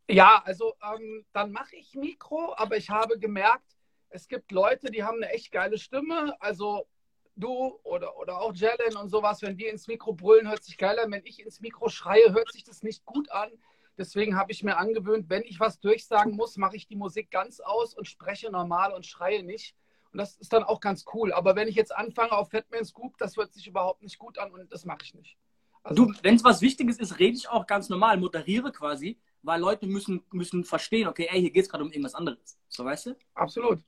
[0.10, 3.76] Ja, also ähm, dann mache ich Mikro, aber ich habe gemerkt,
[4.08, 6.34] es gibt Leute, die haben eine echt geile Stimme.
[6.40, 6.88] Also
[7.36, 10.98] du oder, oder auch Jalen und sowas, wenn die ins Mikro brüllen, hört sich geil
[11.00, 11.12] an.
[11.12, 13.50] Wenn ich ins Mikro schreie, hört sich das nicht gut an.
[13.98, 17.60] Deswegen habe ich mir angewöhnt, wenn ich was durchsagen muss, mache ich die Musik ganz
[17.60, 19.76] aus und spreche normal und schreie nicht.
[20.14, 21.34] Und das ist dann auch ganz cool.
[21.34, 24.52] Aber wenn ich jetzt anfange auf Fatman Scoop, das hört sich überhaupt nicht gut an
[24.52, 25.38] und das mache ich nicht.
[25.82, 29.60] Also, du, wenn es was Wichtiges ist, rede ich auch ganz normal, moderiere quasi, weil
[29.60, 32.58] Leute müssen, müssen verstehen, okay, ey, hier geht es gerade um irgendwas anderes.
[32.70, 33.18] So, weißt du?
[33.34, 33.80] Absolut.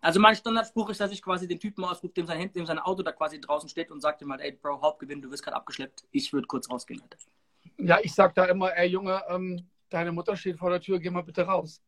[0.00, 3.02] Also mein Standardspruch ist, dass ich quasi den Typen ausrufe, dem sein, dem sein Auto
[3.02, 6.04] da quasi draußen steht und sagt ihm halt, ey, Bro, Hauptgewinn, du wirst gerade abgeschleppt,
[6.12, 7.18] ich würde kurz rausgehen, Alter.
[7.78, 11.10] Ja, ich sag da immer, ey Junge, ähm, deine Mutter steht vor der Tür, geh
[11.10, 11.82] mal bitte raus.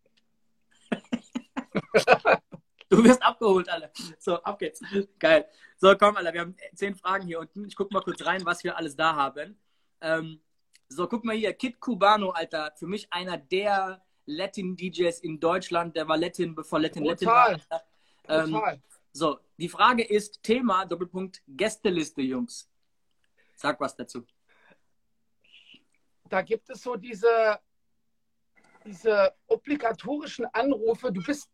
[2.89, 3.91] du wirst abgeholt, Alter.
[4.19, 4.81] So, ab geht's.
[5.19, 5.47] Geil.
[5.77, 7.65] So, komm, Alter, wir haben zehn Fragen hier unten.
[7.67, 9.59] Ich guck mal kurz rein, was wir alles da haben.
[10.01, 10.41] Ähm,
[10.89, 16.09] so, guck mal hier, Kid Cubano, Alter, für mich einer der Latin-DJs in Deutschland, der
[16.09, 17.53] war Latin, bevor Latin Total.
[17.53, 17.83] Latin war.
[18.27, 22.69] Ähm, so, die Frage ist Thema, Doppelpunkt, Gästeliste, Jungs.
[23.55, 24.27] Sag was dazu.
[26.29, 27.61] Da gibt es so diese,
[28.85, 31.13] diese obligatorischen Anrufe.
[31.13, 31.49] Du bist,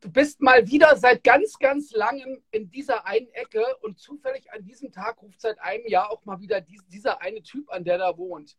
[0.00, 4.64] du bist mal wieder seit ganz, ganz langem in dieser einen Ecke und zufällig an
[4.64, 7.98] diesem Tag ruft seit einem Jahr auch mal wieder dies, dieser eine Typ an, der
[7.98, 8.56] da wohnt.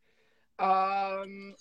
[0.58, 1.54] Ähm,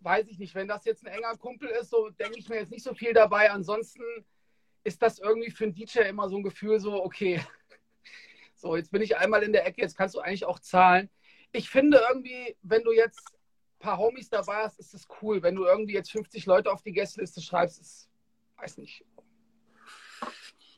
[0.00, 2.70] weiß ich nicht, wenn das jetzt ein enger Kumpel ist, so denke ich mir jetzt
[2.70, 3.50] nicht so viel dabei.
[3.50, 4.02] Ansonsten
[4.84, 7.40] ist das irgendwie für einen DJ immer so ein Gefühl, so, okay,
[8.56, 11.10] so, jetzt bin ich einmal in der Ecke, jetzt kannst du eigentlich auch zahlen.
[11.52, 15.42] Ich finde irgendwie, wenn du jetzt ein paar Homies dabei hast, ist das cool.
[15.42, 18.08] Wenn du irgendwie jetzt 50 Leute auf die Gästeliste schreibst, ist,
[18.56, 19.04] weiß nicht.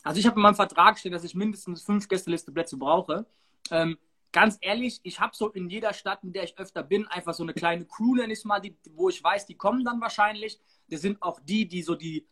[0.02, 3.26] Also ich habe in meinem Vertrag stehen, dass ich mindestens fünf Gästelisteplätze brauche.
[3.70, 3.98] Ähm,
[4.32, 7.42] ganz ehrlich, ich habe so in jeder Stadt, in der ich öfter bin, einfach so
[7.42, 10.58] eine kleine Crew, nenne ich es mal, die, wo ich weiß, die kommen dann wahrscheinlich.
[10.88, 12.26] Das sind auch die, die so die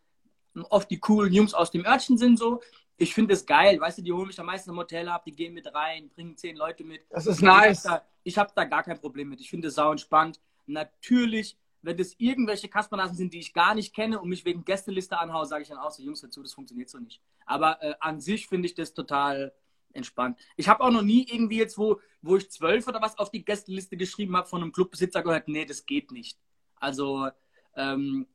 [0.68, 2.60] oft die coolen Jungs aus dem Örtchen sind so.
[2.96, 5.32] Ich finde es geil, weißt du, die holen mich am meisten im Hotel ab, die
[5.32, 7.06] gehen mit rein, bringen zehn Leute mit.
[7.08, 7.86] Das ist nice.
[8.24, 9.40] Ich habe da, hab da, gar kein Problem mit.
[9.40, 10.38] Ich finde es sau entspannt.
[10.66, 15.18] Natürlich, wenn das irgendwelche Kaspernasen sind, die ich gar nicht kenne und mich wegen Gästeliste
[15.18, 17.22] anhaue, sage ich dann auch so, Jungs, dazu, das funktioniert so nicht.
[17.46, 19.52] Aber äh, an sich finde ich das total
[19.92, 20.38] entspannt.
[20.56, 23.44] Ich habe auch noch nie irgendwie jetzt, wo, wo ich zwölf oder was auf die
[23.44, 26.38] Gästeliste geschrieben habe, von einem Clubbesitzer gehört, nee, das geht nicht.
[26.76, 27.28] Also,
[27.74, 28.26] ähm,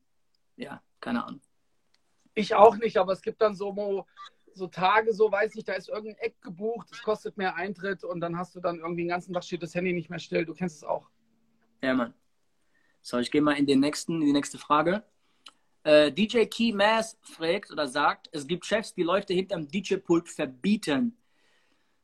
[0.58, 1.42] ja, keine Ahnung.
[2.34, 4.06] Ich auch nicht, aber es gibt dann so,
[4.54, 8.20] so Tage, so weiß ich, da ist irgendein Eck gebucht, es kostet mehr Eintritt und
[8.20, 10.46] dann hast du dann irgendwie den ganzen Tag steht das Handy nicht mehr still.
[10.46, 11.10] Du kennst es auch.
[11.82, 12.14] Ja, Mann.
[13.08, 15.04] So, ich gehe mal in den nächsten, in die nächste Frage.
[15.84, 21.16] Äh, DJ Key Mass fragt oder sagt, es gibt Chefs, die Leute hinterm DJ-Pult verbieten.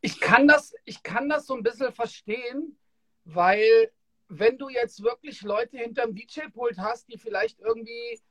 [0.02, 2.78] Ich kann, das, ich kann das so ein bisschen verstehen,
[3.26, 3.92] weil
[4.28, 8.22] wenn du jetzt wirklich Leute hinterm DJ-Pult hast, die vielleicht irgendwie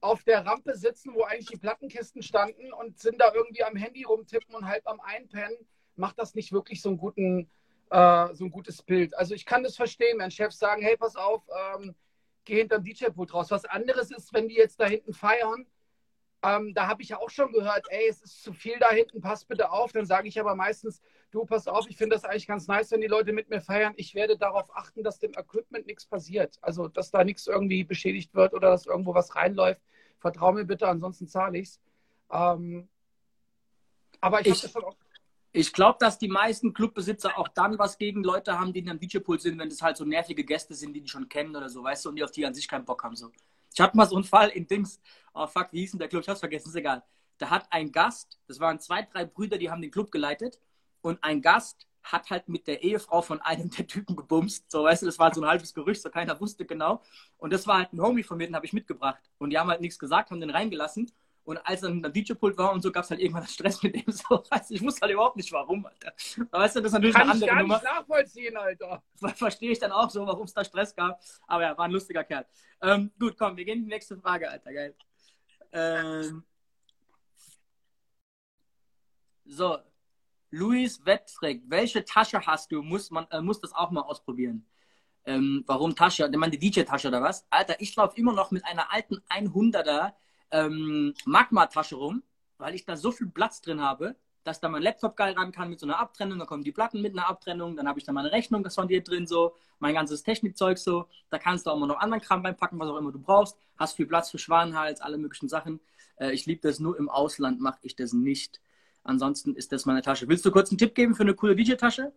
[0.00, 4.02] auf der Rampe sitzen, wo eigentlich die Plattenkisten standen und sind da irgendwie am Handy
[4.02, 5.56] rumtippen und halb am Einpennen,
[5.94, 7.48] macht das nicht wirklich so, guten,
[7.90, 9.16] äh, so ein gutes Bild.
[9.16, 11.44] Also ich kann das verstehen, wenn Chefs sagen, hey, pass auf,
[11.76, 11.94] ähm,
[12.46, 13.50] geh hinterm DJ-Pult raus.
[13.50, 15.66] Was anderes ist, wenn die jetzt da hinten feiern,
[16.42, 19.20] ähm, da habe ich ja auch schon gehört, ey, es ist zu viel da hinten,
[19.20, 19.92] pass bitte auf.
[19.92, 23.00] Dann sage ich aber meistens, du, pass auf, ich finde das eigentlich ganz nice, wenn
[23.00, 23.94] die Leute mit mir feiern.
[23.96, 26.58] Ich werde darauf achten, dass dem Equipment nichts passiert.
[26.62, 29.82] Also, dass da nichts irgendwie beschädigt wird oder dass irgendwo was reinläuft.
[30.18, 31.80] Vertrau mir bitte, ansonsten zahle ich's.
[32.30, 32.88] Ähm,
[34.20, 34.96] aber ich, ich auch.
[35.58, 39.00] Ich glaube, dass die meisten Clubbesitzer auch dann was gegen Leute haben, die in einem
[39.00, 41.82] DJ-Pool sind, wenn das halt so nervige Gäste sind, die die schon kennen oder so,
[41.82, 43.16] weißt du, und die auf die an sich keinen Bock haben.
[43.16, 43.32] So.
[43.72, 45.00] Ich hatte mal so einen Fall in Dings,
[45.32, 46.20] oh fuck, wie hieß denn der Club?
[46.24, 47.02] Ich hab's vergessen, ist egal.
[47.38, 50.60] Da hat ein Gast, das waren zwei, drei Brüder, die haben den Club geleitet,
[51.00, 54.70] und ein Gast hat halt mit der Ehefrau von einem der Typen gebumst.
[54.70, 57.00] So, weißt du, das war so ein halbes Gerücht, so keiner wusste genau.
[57.38, 59.22] Und das war halt ein Homie von mir, den habe ich mitgebracht.
[59.38, 61.10] Und die haben halt nichts gesagt, haben den reingelassen.
[61.46, 64.12] Und als dann der DJ-Pult war und so, gab es halt irgendwann Stress mit dem.
[64.12, 66.12] So, weißt, ich wusste halt überhaupt nicht, warum, Alter.
[66.50, 67.74] Aber weißt du, das ist natürlich Kann eine ich andere gar Nummer.
[67.74, 69.02] nicht nachvollziehen, Alter.
[69.36, 71.20] Verstehe ich dann auch so, warum es da Stress gab.
[71.46, 72.46] Aber ja, war ein lustiger Kerl.
[72.82, 74.96] Ähm, gut, komm, wir gehen in die nächste Frage, Alter, geil.
[75.70, 76.42] Ähm,
[79.44, 79.78] so,
[80.50, 82.82] Luis Wettfrick, welche Tasche hast du?
[82.82, 84.66] Muss man äh, muss das auch mal ausprobieren.
[85.24, 86.28] Ähm, warum Tasche?
[86.28, 87.46] Ich meine, die DJ-Tasche oder was?
[87.50, 90.12] Alter, ich laufe immer noch mit einer alten 100er
[90.50, 92.22] ähm, Magma-Tasche rum,
[92.58, 95.68] weil ich da so viel Platz drin habe, dass da mein Laptop geil ran kann
[95.68, 96.38] mit so einer Abtrennung.
[96.38, 97.76] Da kommen die Platten mit einer Abtrennung.
[97.76, 99.56] Dann habe ich da meine Rechnung, das von dir drin so.
[99.80, 101.08] Mein ganzes Technikzeug so.
[101.30, 103.58] Da kannst du auch mal noch anderen Kram reinpacken, was auch immer du brauchst.
[103.76, 105.80] Hast viel Platz für Schwanenhals, alle möglichen Sachen.
[106.16, 108.60] Äh, ich liebe das nur im Ausland, mache ich das nicht.
[109.02, 110.28] Ansonsten ist das meine Tasche.
[110.28, 112.12] Willst du kurz einen Tipp geben für eine coole DJ-Tasche?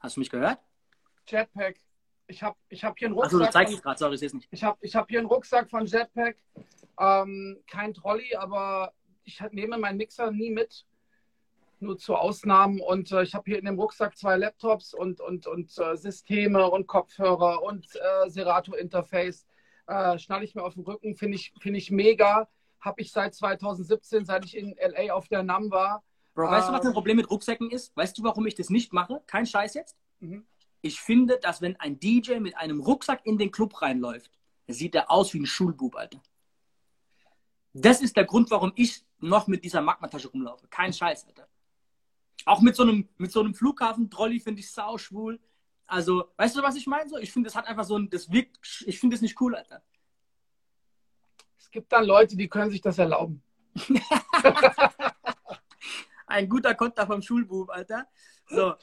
[0.00, 0.58] Hast du mich gehört?
[1.26, 1.76] Jetpack.
[2.26, 3.52] Ich habe ich hab hier einen Achso, du Rucksack.
[3.52, 4.48] zeigst von, es gerade, sorry, ich sehe es nicht.
[4.50, 6.36] ich habe ich hab hier einen Rucksack von Jetpack.
[6.98, 8.92] Ähm, kein Trolley, aber
[9.24, 10.86] ich nehme meinen Mixer nie mit.
[11.80, 12.80] Nur zu Ausnahmen.
[12.80, 16.70] Und äh, ich habe hier in dem Rucksack zwei Laptops und, und, und äh, Systeme
[16.70, 19.46] und Kopfhörer und äh, Serato-Interface.
[19.86, 21.14] Äh, schnalle ich mir auf den Rücken.
[21.16, 22.48] Finde ich, find ich mega.
[22.80, 26.02] Habe ich seit 2017, seit ich in LA auf der NAM war.
[26.34, 26.84] Bro, weißt du, was Ähm.
[26.86, 27.94] mein Problem mit Rucksäcken ist?
[27.96, 29.20] Weißt du, warum ich das nicht mache?
[29.26, 29.96] Kein Scheiß jetzt.
[30.20, 30.46] Mhm.
[30.84, 34.30] Ich finde, dass wenn ein DJ mit einem Rucksack in den Club reinläuft,
[34.68, 36.20] sieht er aus wie ein Schulbub, Alter.
[37.72, 40.68] Das ist der Grund, warum ich noch mit dieser Magma-Tasche rumlaufe.
[40.68, 41.48] Kein Scheiß, Alter.
[42.44, 45.40] Auch mit so einem, mit so einem Flughafen-Trolley finde ich sau schwul.
[45.86, 47.08] Also, weißt du, was ich meine?
[47.08, 49.54] So, ich finde, das hat einfach so ein, das wirkt, ich finde das nicht cool,
[49.54, 49.82] Alter.
[51.58, 53.42] Es gibt dann Leute, die können sich das erlauben.
[56.26, 58.06] Ein guter Konter vom Schulbub, Alter.
[58.50, 58.74] So,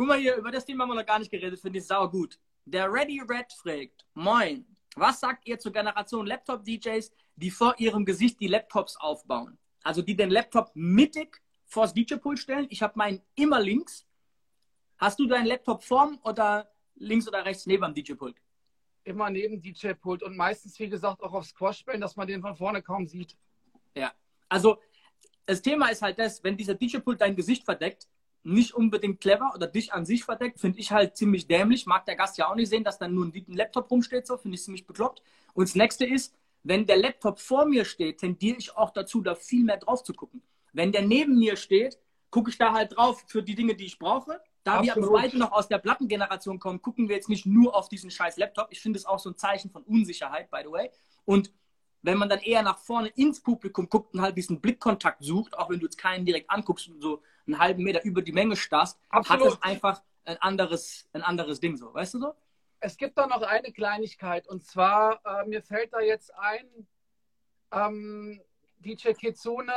[0.00, 2.10] guck mal hier, über das Thema haben wir noch gar nicht geredet, finde ich sauer
[2.10, 2.38] gut.
[2.64, 4.64] Der Ready Red fragt, moin,
[4.96, 9.58] was sagt ihr zur Generation Laptop-DJs, die vor ihrem Gesicht die Laptops aufbauen?
[9.82, 12.66] Also die den Laptop mittig vors DJ-Pult stellen.
[12.70, 14.06] Ich habe meinen immer links.
[14.96, 18.36] Hast du deinen Laptop vorm oder links oder rechts neben dem DJ-Pult?
[19.04, 22.56] Immer neben DJ-Pult und meistens, wie gesagt, auch auf Squash spielen, dass man den von
[22.56, 23.36] vorne kaum sieht.
[23.94, 24.14] Ja,
[24.48, 24.80] also
[25.44, 28.08] das Thema ist halt das, wenn dieser DJ-Pult dein Gesicht verdeckt,
[28.42, 31.86] nicht unbedingt clever oder dich an sich verdeckt, finde ich halt ziemlich dämlich.
[31.86, 34.54] Mag der Gast ja auch nicht sehen, dass dann nur ein Laptop rumsteht, so finde
[34.56, 35.22] ich ziemlich bekloppt.
[35.54, 39.34] Und das nächste ist, wenn der Laptop vor mir steht, tendiere ich auch dazu, da
[39.34, 40.42] viel mehr drauf zu gucken.
[40.72, 41.98] Wenn der neben mir steht,
[42.30, 44.40] gucke ich da halt drauf für die Dinge, die ich brauche.
[44.62, 45.12] Da wir Absolut.
[45.12, 48.68] beide noch aus der Plattengeneration kommen, gucken wir jetzt nicht nur auf diesen scheiß Laptop.
[48.70, 50.90] Ich finde es auch so ein Zeichen von Unsicherheit, by the way.
[51.24, 51.50] Und
[52.02, 55.70] wenn man dann eher nach vorne ins Publikum guckt und halt diesen Blickkontakt sucht, auch
[55.70, 58.98] wenn du jetzt keinen direkt anguckst und so einen halben Meter über die Menge starrst,
[59.10, 59.54] hat Absolut.
[59.54, 62.34] es einfach ein anderes, ein anderes Ding so, weißt du so?
[62.80, 66.86] Es gibt da noch eine Kleinigkeit und zwar, äh, mir fällt da jetzt ein,
[67.72, 68.40] ähm,
[68.78, 69.72] DJ Kitsune,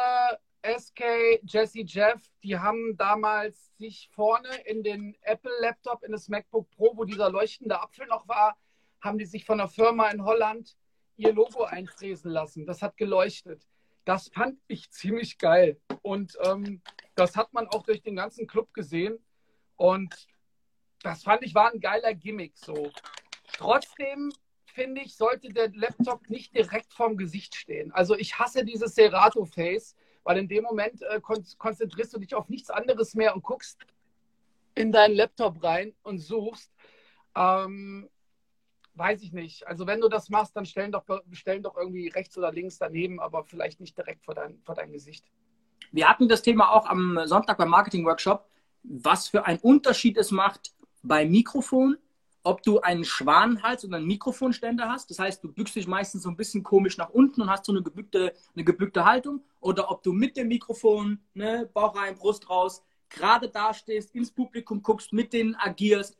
[0.63, 6.69] SK, Jesse Jeff, die haben damals sich vorne in den Apple Laptop, in das MacBook
[6.71, 8.55] Pro, wo dieser leuchtende Apfel noch war,
[9.01, 10.77] haben die sich von einer Firma in Holland
[11.17, 12.65] ihr Logo einfräsen lassen.
[12.65, 13.67] Das hat geleuchtet.
[14.05, 15.79] Das fand ich ziemlich geil.
[16.01, 16.81] Und ähm,
[17.15, 19.17] das hat man auch durch den ganzen Club gesehen.
[19.75, 20.27] Und
[21.01, 22.91] das fand ich war ein geiler Gimmick so.
[23.53, 24.31] Trotzdem
[24.65, 27.91] finde ich, sollte der Laptop nicht direkt vorm Gesicht stehen.
[27.91, 32.49] Also ich hasse dieses Serato-Face, weil in dem Moment äh, kon konzentrierst du dich auf
[32.49, 33.79] nichts anderes mehr und guckst
[34.75, 36.71] in deinen Laptop rein und suchst.
[37.35, 38.09] Ähm,
[38.95, 39.67] weiß ich nicht.
[39.67, 43.19] Also wenn du das machst, dann stellen doch, stellen doch irgendwie rechts oder links daneben,
[43.19, 45.25] aber vielleicht nicht direkt vor dein, vor dein Gesicht.
[45.91, 48.47] Wir hatten das Thema auch am Sonntag beim Marketing-Workshop,
[48.83, 51.97] was für einen Unterschied es macht beim Mikrofon,
[52.43, 55.09] ob du einen Schwanenhals oder einen Mikrofonständer hast.
[55.09, 57.71] Das heißt, du bückst dich meistens so ein bisschen komisch nach unten und hast so
[57.71, 59.41] eine gebückte, eine gebückte Haltung.
[59.61, 64.81] Oder ob du mit dem Mikrofon, ne, Bauch rein, Brust raus, gerade dastehst, ins Publikum
[64.81, 66.17] guckst, mit denen agierst.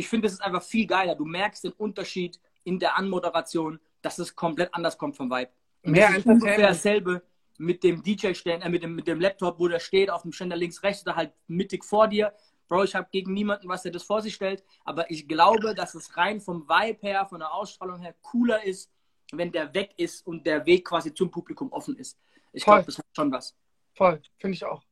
[0.00, 1.14] Ich finde, es ist einfach viel geiler.
[1.14, 5.50] Du merkst den Unterschied in der Anmoderation, dass es komplett anders kommt vom Vibe.
[5.82, 7.22] Und Mehr das ist ungefähr dasselbe
[7.58, 10.56] mit dem DJ-Ständer, äh, mit, dem, mit dem Laptop, wo der steht, auf dem Ständer
[10.56, 12.32] links, rechts oder halt mittig vor dir.
[12.66, 15.94] Bro, ich habe gegen niemanden was, der das vor sich stellt, aber ich glaube, dass
[15.94, 18.90] es rein vom Vibe her, von der Ausstrahlung her cooler ist,
[19.32, 22.18] wenn der weg ist und der Weg quasi zum Publikum offen ist.
[22.54, 23.54] Ich glaube, das hat schon was.
[23.94, 24.82] Voll, finde ich auch.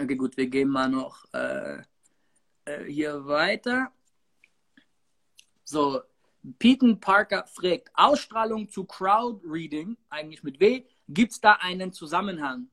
[0.00, 1.82] Okay, gut, wir gehen mal noch äh,
[2.64, 3.92] äh, hier weiter.
[5.70, 6.00] So,
[6.58, 12.66] Peyton Parker fragt, Ausstrahlung zu Crowd Reading, eigentlich mit W, gibt es da einen Zusammenhang?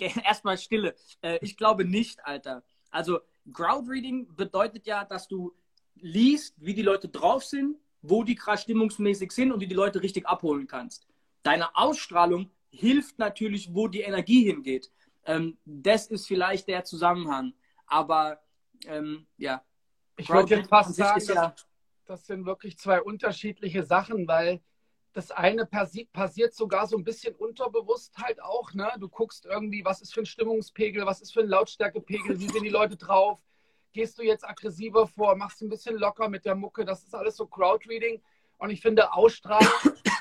[0.00, 0.94] Erstmal Stille.
[1.20, 2.64] Äh, ich glaube nicht, Alter.
[2.90, 3.20] Also,
[3.52, 5.52] Crowd Reading bedeutet ja, dass du
[5.96, 10.00] liest, wie die Leute drauf sind, wo die gerade stimmungsmäßig sind und wie die Leute
[10.00, 11.06] richtig abholen kannst.
[11.42, 14.90] Deine Ausstrahlung hilft natürlich, wo die Energie hingeht.
[15.26, 17.52] Ähm, das ist vielleicht der Zusammenhang.
[17.86, 18.40] Aber
[18.88, 19.62] ähm, ja.
[20.16, 21.54] Ich würde jetzt fast sagen, ja
[22.06, 24.60] das sind wirklich zwei unterschiedliche Sachen, weil
[25.12, 28.74] das eine passi passiert sogar so ein bisschen unterbewusst halt auch.
[28.74, 28.90] Ne?
[28.98, 32.64] Du guckst irgendwie, was ist für ein Stimmungspegel, was ist für ein Lautstärkepegel, wie sind
[32.64, 33.38] die Leute drauf.
[33.92, 36.84] Gehst du jetzt aggressiver vor, machst ein bisschen locker mit der Mucke.
[36.84, 38.20] Das ist alles so Crowdreading.
[38.58, 39.68] Und ich finde Ausstrahlung,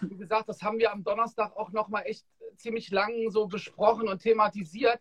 [0.02, 2.26] wie gesagt, das haben wir am Donnerstag auch nochmal echt
[2.58, 4.99] ziemlich lang so besprochen und thematisiert.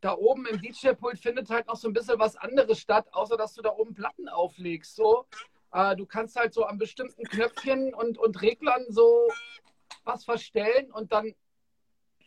[0.00, 3.54] Da oben im DJ-Pult findet halt noch so ein bisschen was anderes statt, außer dass
[3.54, 4.94] du da oben Platten auflegst.
[4.94, 5.26] So.
[5.72, 9.28] Äh, du kannst halt so an bestimmten Knöpfchen und, und Reglern so
[10.04, 11.34] was verstellen und dann,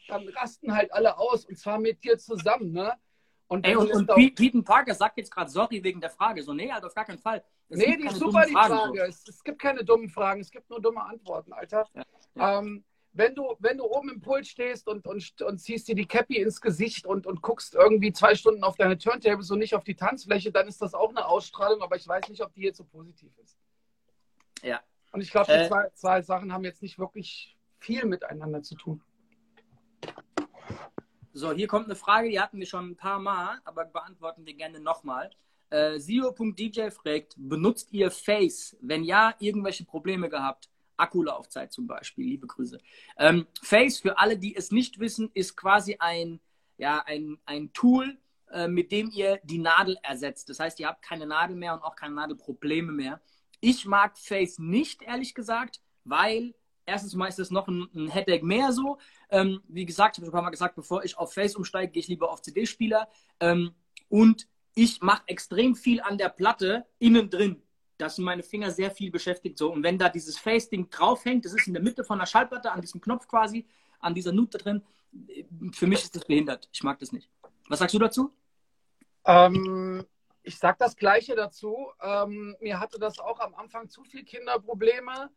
[0.07, 2.71] dann rasten halt alle aus und zwar mit dir zusammen.
[2.71, 2.93] Ne?
[3.47, 6.43] Und, Ey, und, und Pete Parker sagt jetzt gerade sorry wegen der Frage.
[6.43, 7.43] So, nee, halt auf gar keinen Fall.
[7.67, 9.01] Es nee, die ist super, die Frage.
[9.03, 11.85] Es, es, gibt keine dummen Fragen, es gibt nur dumme Antworten, Alter.
[11.93, 12.03] Ja,
[12.35, 12.59] ja.
[12.59, 16.05] Ähm, wenn du, wenn du oben im Pult stehst und, und, und ziehst dir die
[16.05, 19.83] Cappy ins Gesicht und, und guckst irgendwie zwei Stunden auf deine Turntables und nicht auf
[19.83, 22.77] die Tanzfläche, dann ist das auch eine Ausstrahlung, aber ich weiß nicht, ob die jetzt
[22.77, 23.57] so positiv ist.
[24.63, 24.81] Ja.
[25.11, 28.75] Und ich glaube, die äh, zwei, zwei Sachen haben jetzt nicht wirklich viel miteinander zu
[28.75, 29.01] tun.
[31.33, 34.53] So, hier kommt eine Frage, die hatten wir schon ein paar Mal, aber beantworten wir
[34.53, 35.29] gerne nochmal.
[35.69, 38.77] Äh, Zero.dj fragt, benutzt ihr Face?
[38.81, 40.69] Wenn ja, irgendwelche Probleme gehabt?
[41.01, 42.79] Akkulaufzeit zum Beispiel, liebe Grüße.
[43.17, 46.39] Ähm, Face, für alle, die es nicht wissen, ist quasi ein,
[46.77, 48.17] ja, ein, ein Tool,
[48.51, 50.49] äh, mit dem ihr die Nadel ersetzt.
[50.49, 53.21] Das heißt, ihr habt keine Nadel mehr und auch keine Nadelprobleme mehr.
[53.59, 56.53] Ich mag Face nicht, ehrlich gesagt, weil
[56.85, 58.97] erstens mal ist es noch ein, ein Headache mehr so.
[59.29, 61.91] Ähm, wie gesagt, ich habe schon ein paar Mal gesagt, bevor ich auf Face umsteige,
[61.91, 63.07] gehe ich lieber auf CD-Spieler.
[63.39, 63.73] Ähm,
[64.09, 67.60] und ich mache extrem viel an der Platte innen drin
[68.01, 69.57] da sind meine Finger sehr viel beschäftigt.
[69.57, 69.71] So.
[69.71, 72.81] Und wenn da dieses Face-Ding draufhängt, das ist in der Mitte von der Schallplatte, an
[72.81, 73.67] diesem Knopf quasi,
[73.99, 74.83] an dieser Nute drin,
[75.73, 76.67] für mich ist das behindert.
[76.71, 77.29] Ich mag das nicht.
[77.69, 78.33] Was sagst du dazu?
[79.25, 80.05] Ähm,
[80.41, 81.91] ich sag das Gleiche dazu.
[82.01, 85.29] Ähm, mir hatte das auch am Anfang zu viel Kinderprobleme.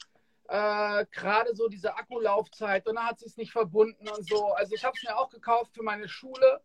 [0.48, 4.52] Äh, Gerade so diese Akkulaufzeit und dann hat sie es nicht verbunden und so.
[4.52, 6.60] Also ich habe es mir auch gekauft für meine Schule,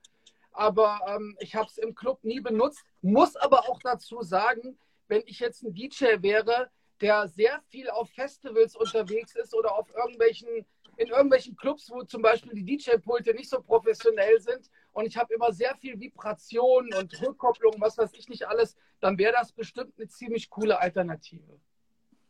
[0.52, 2.84] aber ähm, ich habe es im Club nie benutzt.
[3.02, 4.78] Muss aber auch dazu sagen,
[5.10, 6.70] wenn ich jetzt ein DJ wäre,
[7.02, 10.66] der sehr viel auf Festivals unterwegs ist oder auf irgendwelchen,
[10.98, 15.34] in irgendwelchen Clubs, wo zum Beispiel die DJ-Pulte nicht so professionell sind und ich habe
[15.34, 19.94] immer sehr viel Vibration und Rückkopplung, was weiß ich nicht alles, dann wäre das bestimmt
[19.98, 21.60] eine ziemlich coole Alternative.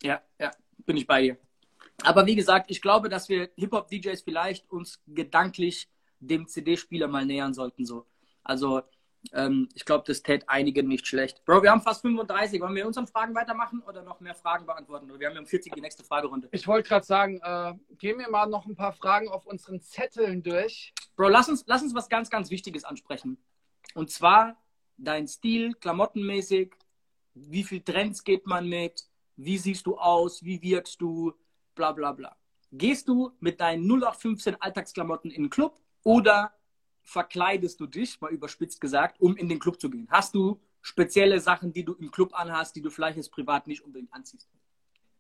[0.03, 0.51] Ja, ja,
[0.85, 1.37] bin ich bei dir.
[2.03, 5.89] Aber wie gesagt, ich glaube, dass wir Hip-Hop-DJs vielleicht uns gedanklich
[6.19, 7.85] dem CD-Spieler mal nähern sollten.
[7.85, 8.05] So.
[8.43, 8.83] Also
[9.33, 11.43] ähm, ich glaube, das täte einigen nicht schlecht.
[11.45, 12.61] Bro, wir haben fast 35.
[12.61, 15.07] Wollen wir unseren Fragen weitermachen oder noch mehr Fragen beantworten?
[15.19, 16.47] Wir haben ja um 40 die nächste Fragerunde.
[16.51, 20.41] Ich wollte gerade sagen, äh, gehen wir mal noch ein paar Fragen auf unseren Zetteln
[20.41, 20.93] durch.
[21.15, 23.37] Bro, lass uns, lass uns was ganz, ganz Wichtiges ansprechen.
[23.93, 24.57] Und zwar
[24.97, 26.75] dein Stil, klamottenmäßig.
[27.33, 29.05] Wie viel Trends geht man mit?
[29.35, 30.43] Wie siehst du aus?
[30.43, 31.33] Wie wirkst du?
[31.75, 32.35] Bla, bla, bla.
[32.71, 36.53] Gehst du mit deinen 0815 Alltagsklamotten in den Club oder
[37.09, 40.07] verkleidest du dich, mal überspitzt gesagt, um in den Club zu gehen?
[40.11, 43.83] Hast du spezielle Sachen, die du im Club anhast, die du vielleicht jetzt privat nicht
[43.83, 44.47] unbedingt anziehst?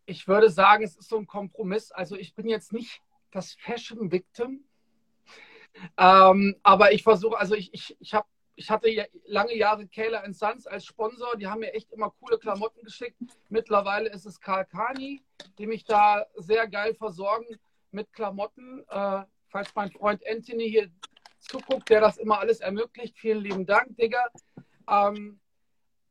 [0.05, 1.91] Ich würde sagen, es ist so ein Kompromiss.
[1.91, 4.63] Also ich bin jetzt nicht das Fashion Victim,
[5.97, 8.89] ähm, aber ich versuche, also ich, ich, ich habe ich hatte
[9.25, 11.37] lange Jahre Kayla Sons als Sponsor.
[11.37, 13.15] Die haben mir echt immer coole Klamotten geschickt.
[13.47, 15.23] Mittlerweile ist es Karl Kani,
[15.57, 17.57] die mich da sehr geil versorgen
[17.91, 18.83] mit Klamotten.
[18.89, 20.89] Äh, falls mein Freund Anthony hier
[21.39, 23.17] zuguckt, der das immer alles ermöglicht.
[23.17, 24.25] Vielen lieben Dank, Digga.
[24.89, 25.39] Ähm,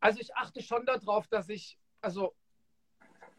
[0.00, 2.34] also ich achte schon darauf, dass ich, also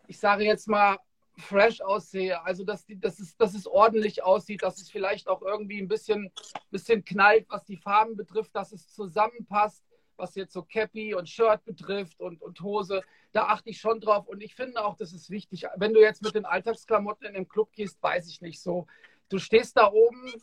[0.07, 0.97] ich sage jetzt mal,
[1.39, 2.43] fresh aussehe.
[2.43, 5.87] Also dass, die, dass, es, dass es ordentlich aussieht, dass es vielleicht auch irgendwie ein
[5.87, 6.31] bisschen,
[6.69, 9.83] bisschen knallt, was die Farben betrifft, dass es zusammenpasst,
[10.17, 13.03] was jetzt so Cappy und Shirt betrifft und, und Hose.
[13.31, 14.27] Da achte ich schon drauf.
[14.27, 15.65] Und ich finde auch, das ist wichtig.
[15.77, 18.85] Wenn du jetzt mit den Alltagsklamotten in den Club gehst, weiß ich nicht so.
[19.29, 20.33] Du stehst da oben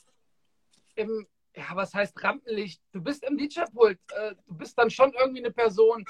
[0.94, 1.26] im,
[1.57, 2.82] ja, was heißt Rampenlicht?
[2.92, 3.98] Du bist im DJ-Pult.
[4.12, 6.04] Äh, du bist dann schon irgendwie eine Person,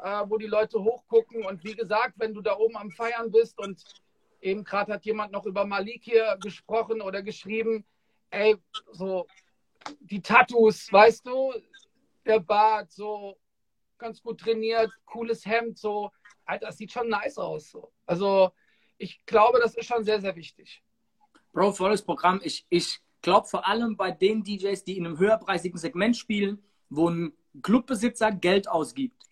[0.00, 1.44] äh, wo die Leute hochgucken.
[1.44, 3.82] Und wie gesagt, wenn du da oben am Feiern bist und
[4.40, 7.84] eben gerade hat jemand noch über Malik hier gesprochen oder geschrieben,
[8.30, 8.56] ey,
[8.92, 9.26] so
[10.00, 11.52] die Tattoos, weißt du,
[12.24, 13.36] der Bart, so
[13.98, 16.10] ganz gut trainiert, cooles Hemd, so,
[16.44, 17.70] Alter, das sieht schon nice aus.
[17.70, 17.92] So.
[18.06, 18.52] Also
[18.98, 20.82] ich glaube, das ist schon sehr, sehr wichtig.
[21.52, 22.40] Bro, volles Programm.
[22.42, 27.08] Ich, ich glaube vor allem bei den DJs, die in einem höherpreisigen Segment spielen, wo
[27.08, 29.22] ein Clubbesitzer Geld ausgibt.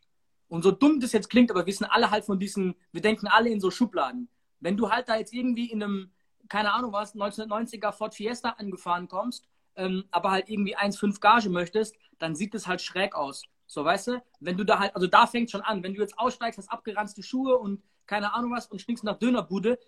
[0.48, 3.28] Und so dumm das jetzt klingt, aber wir sind alle halt von diesen, wir denken
[3.28, 4.28] alle in so Schubladen.
[4.58, 6.10] Wenn du halt da jetzt irgendwie in einem,
[6.48, 11.96] keine Ahnung was, 1990er Ford Fiesta angefahren kommst, ähm, aber halt irgendwie 1,5 Gage möchtest,
[12.18, 13.44] dann sieht das halt schräg aus.
[13.66, 14.22] So, weißt du?
[14.40, 17.22] Wenn du da halt, also da fängt schon an, wenn du jetzt aussteigst, hast abgeranzte
[17.22, 19.78] Schuhe und keine Ahnung was und stinkst nach Dönerbude,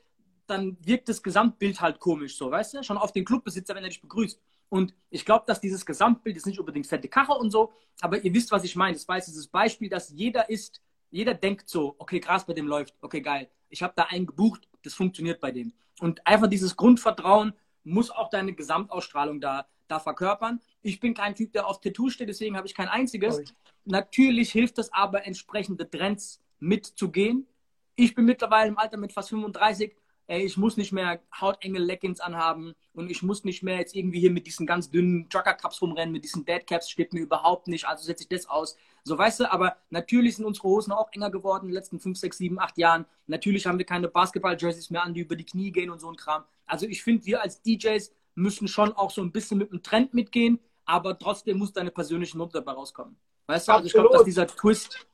[0.47, 2.83] dann wirkt das Gesamtbild halt komisch, so, weißt du?
[2.83, 4.41] Schon auf den Clubbesitzer, wenn er dich begrüßt.
[4.69, 8.33] Und ich glaube, dass dieses Gesamtbild ist nicht unbedingt fette Kache und so, aber ihr
[8.33, 8.95] wisst, was ich meine.
[8.95, 10.81] Das war jetzt dieses Beispiel, dass jeder ist,
[11.11, 13.51] jeder denkt so, okay, krass, bei dem läuft, okay, geil.
[13.69, 15.73] Ich habe da einen gebucht, das funktioniert bei dem.
[16.01, 17.53] Und einfach dieses Grundvertrauen
[17.85, 20.61] muss auch deine Gesamtausstrahlung da, da verkörpern.
[20.83, 23.37] Ich bin kein Typ, der auf Tattoo steht, deswegen habe ich kein einziges.
[23.37, 23.49] Sorry.
[23.85, 27.47] Natürlich hilft es aber, entsprechende Trends mitzugehen.
[27.95, 29.95] Ich bin mittlerweile im Alter mit fast 35
[30.33, 34.19] ey, ich muss nicht mehr hautenge Leggings anhaben und ich muss nicht mehr jetzt irgendwie
[34.19, 38.03] hier mit diesen ganz dünnen Trucker-Cups rumrennen, mit diesen Deadcaps, steht mir überhaupt nicht, also
[38.03, 38.79] setze ich das aus.
[39.05, 42.19] So, weißt du, aber natürlich sind unsere Hosen auch enger geworden in den letzten 5,
[42.19, 43.05] 6, 7, 8 Jahren.
[43.27, 46.17] Natürlich haben wir keine Basketball-Jerseys mehr an, die über die Knie gehen und so ein
[46.17, 46.45] Kram.
[46.65, 50.15] Also ich finde, wir als DJs müssen schon auch so ein bisschen mit dem Trend
[50.15, 53.19] mitgehen, aber trotzdem muss deine persönliche Note dabei rauskommen.
[53.49, 55.07] Weißt du, also ich glaube, dass dieser Twist,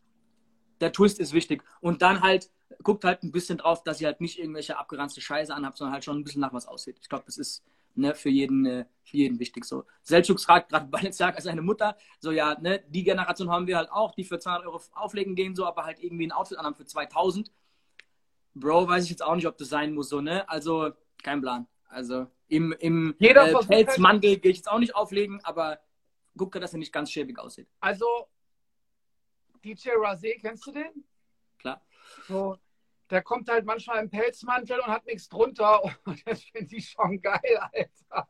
[0.81, 1.65] der Twist ist wichtig.
[1.81, 2.51] Und dann halt,
[2.83, 6.05] guckt halt ein bisschen drauf, dass ihr halt nicht irgendwelche abgeranzte Scheiße anhabt, sondern halt
[6.05, 6.99] schon ein bisschen nach was aussieht.
[7.01, 7.65] Ich glaube, das ist
[7.95, 9.85] ne, für, jeden, äh, für jeden wichtig so.
[10.03, 14.15] Selchuk fragt gerade Balenciaga seine Mutter, so ja, ne, die Generation haben wir halt auch,
[14.15, 17.51] die für 200 Euro auflegen gehen, so, aber halt irgendwie ein Outfit anhaben für 2000.
[18.55, 20.49] Bro, weiß ich jetzt auch nicht, ob das sein muss, so, ne?
[20.49, 20.91] Also,
[21.23, 21.67] kein Plan.
[21.89, 25.79] Also, im, im äh, Pelzmantel gehe ich jetzt auch nicht auflegen, aber
[26.37, 27.69] gucke, dass er nicht ganz schäbig aussieht.
[27.81, 28.07] Also,
[29.65, 31.05] DJ Razé, kennst du den?
[32.27, 32.57] So,
[33.11, 35.83] der kommt halt manchmal im Pelzmantel und hat nichts drunter.
[36.05, 38.29] Und das finde ich schon geil, Alter.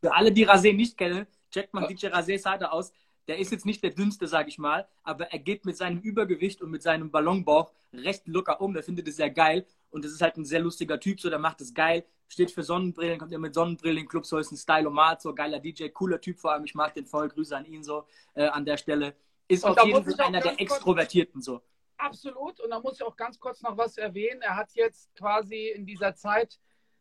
[0.00, 2.92] Für alle, die Rasé nicht kennen, checkt mal DJ Rasés Seite aus.
[3.28, 6.62] Der ist jetzt nicht der dünnste, sage ich mal, aber er geht mit seinem Übergewicht
[6.62, 8.74] und mit seinem Ballonbauch recht locker um.
[8.74, 11.38] Der findet es sehr geil und das ist halt ein sehr lustiger Typ, so der
[11.38, 12.04] macht es geil.
[12.28, 15.34] Steht für Sonnenbrillen, kommt ja mit Sonnenbrillen in den Club, so ist ein Stylomat, so
[15.34, 16.64] geiler DJ, cooler Typ vor allem.
[16.64, 18.04] Ich mag den voll, Grüße an ihn so
[18.34, 19.14] äh, an der Stelle.
[19.50, 21.60] Ist und auf jeden Fall einer der Extrovertierten so.
[21.96, 22.60] Absolut.
[22.60, 24.42] Und da muss ich auch ganz kurz noch was erwähnen.
[24.42, 26.60] Er hat jetzt quasi in dieser Zeit,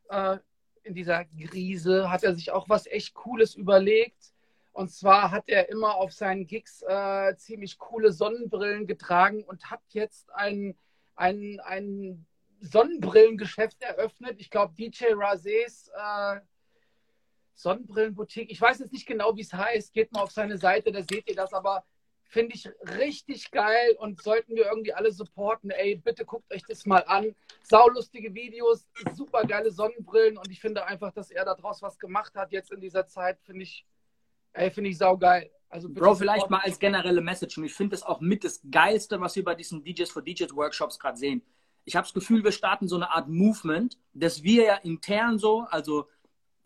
[0.09, 0.37] äh,
[0.81, 4.33] in dieser Krise, hat er sich auch was echt Cooles überlegt.
[4.71, 9.81] Und zwar hat er immer auf seinen Gigs äh, ziemlich coole Sonnenbrillen getragen und hat
[9.89, 10.75] jetzt ein,
[11.15, 12.25] ein, ein
[12.59, 14.37] Sonnenbrillengeschäft eröffnet.
[14.39, 16.41] Ich glaube, DJ Razés äh,
[17.53, 18.49] Sonnenbrillenboutique.
[18.49, 19.93] Ich weiß jetzt nicht genau, wie es heißt.
[19.93, 21.53] Geht mal auf seine Seite, da seht ihr das.
[21.53, 21.85] Aber
[22.31, 22.69] Finde ich
[22.99, 25.71] richtig geil und sollten wir irgendwie alle supporten.
[25.71, 27.35] Ey, bitte guckt euch das mal an.
[27.63, 32.51] Saulustige Videos, super geile Sonnenbrillen und ich finde einfach, dass er daraus was gemacht hat
[32.51, 33.83] jetzt in dieser Zeit, finde ich,
[34.53, 35.49] ey, finde ich saugeil.
[35.69, 39.19] Also Bro, vielleicht mal als generelle Message und ich finde das auch mit das Geilste,
[39.19, 41.41] was wir bei diesen DJs for DJs Workshops gerade sehen.
[41.83, 45.61] Ich habe das Gefühl, wir starten so eine Art Movement, dass wir ja intern so,
[45.61, 46.07] also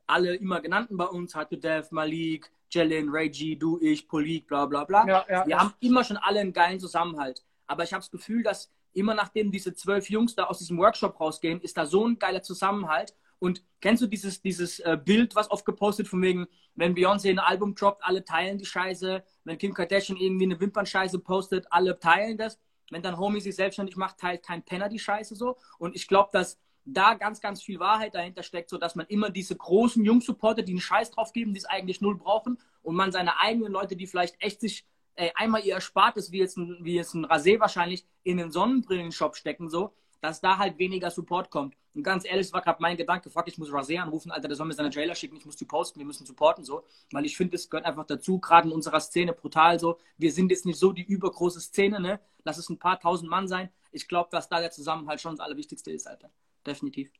[0.07, 4.83] alle immer genannten bei uns, Hatu Dev, Malik, Jalen, Reggie, du, ich, Polik, bla bla
[4.83, 5.07] bla.
[5.07, 7.43] Ja, ja, wir haben immer schon alle einen geilen Zusammenhalt.
[7.67, 11.19] Aber ich habe das Gefühl, dass immer nachdem diese zwölf Jungs da aus diesem Workshop
[11.19, 13.15] rausgehen, ist da so ein geiler Zusammenhalt.
[13.39, 17.39] Und kennst du dieses, dieses äh, Bild, was oft gepostet von wegen, wenn Beyoncé ein
[17.39, 19.23] Album droppt, alle teilen die Scheiße.
[19.43, 22.59] Wenn Kim Kardashian irgendwie eine Wimpernscheiße postet, alle teilen das.
[22.89, 25.57] Wenn dann Homie sich selbstständig macht, teilt kein Penner die Scheiße so.
[25.77, 29.29] Und ich glaube, dass da ganz, ganz viel Wahrheit dahinter steckt, so dass man immer
[29.29, 32.95] diese großen Jungs supportet, die einen Scheiß drauf geben, die es eigentlich null brauchen und
[32.95, 36.77] man seine eigenen Leute, die vielleicht echt sich ey, einmal ihr Erspartes, wie jetzt ein,
[36.81, 41.49] wie jetzt ein Rasé wahrscheinlich, in den Sonnenbrillenshop stecken, so, dass da halt weniger Support
[41.49, 41.75] kommt.
[41.95, 44.65] Und ganz ehrlich, war gerade mein Gedanke, fuck, ich muss Rasé anrufen, Alter, der soll
[44.65, 46.83] mir seine Trailer schicken, ich muss die posten, wir müssen supporten, so.
[47.11, 49.99] Weil ich finde, es gehört einfach dazu, gerade in unserer Szene brutal so.
[50.17, 52.19] Wir sind jetzt nicht so die übergroße Szene, ne?
[52.43, 53.69] Lass es ein paar tausend Mann sein.
[53.91, 56.31] Ich glaube, dass da der Zusammenhalt schon das Allerwichtigste ist, Alter
[56.65, 57.11] definitiv.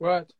[0.00, 0.34] Right.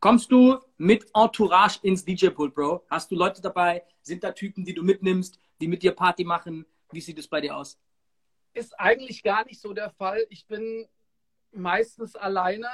[0.00, 2.84] Kommst du mit Entourage ins DJ-Pult, Bro?
[2.88, 3.84] Hast du Leute dabei?
[4.02, 6.66] Sind da Typen, die du mitnimmst, die mit dir Party machen?
[6.90, 7.78] Wie sieht es bei dir aus?
[8.52, 10.26] Ist eigentlich gar nicht so der Fall.
[10.30, 10.86] Ich bin
[11.52, 12.68] meistens alleine,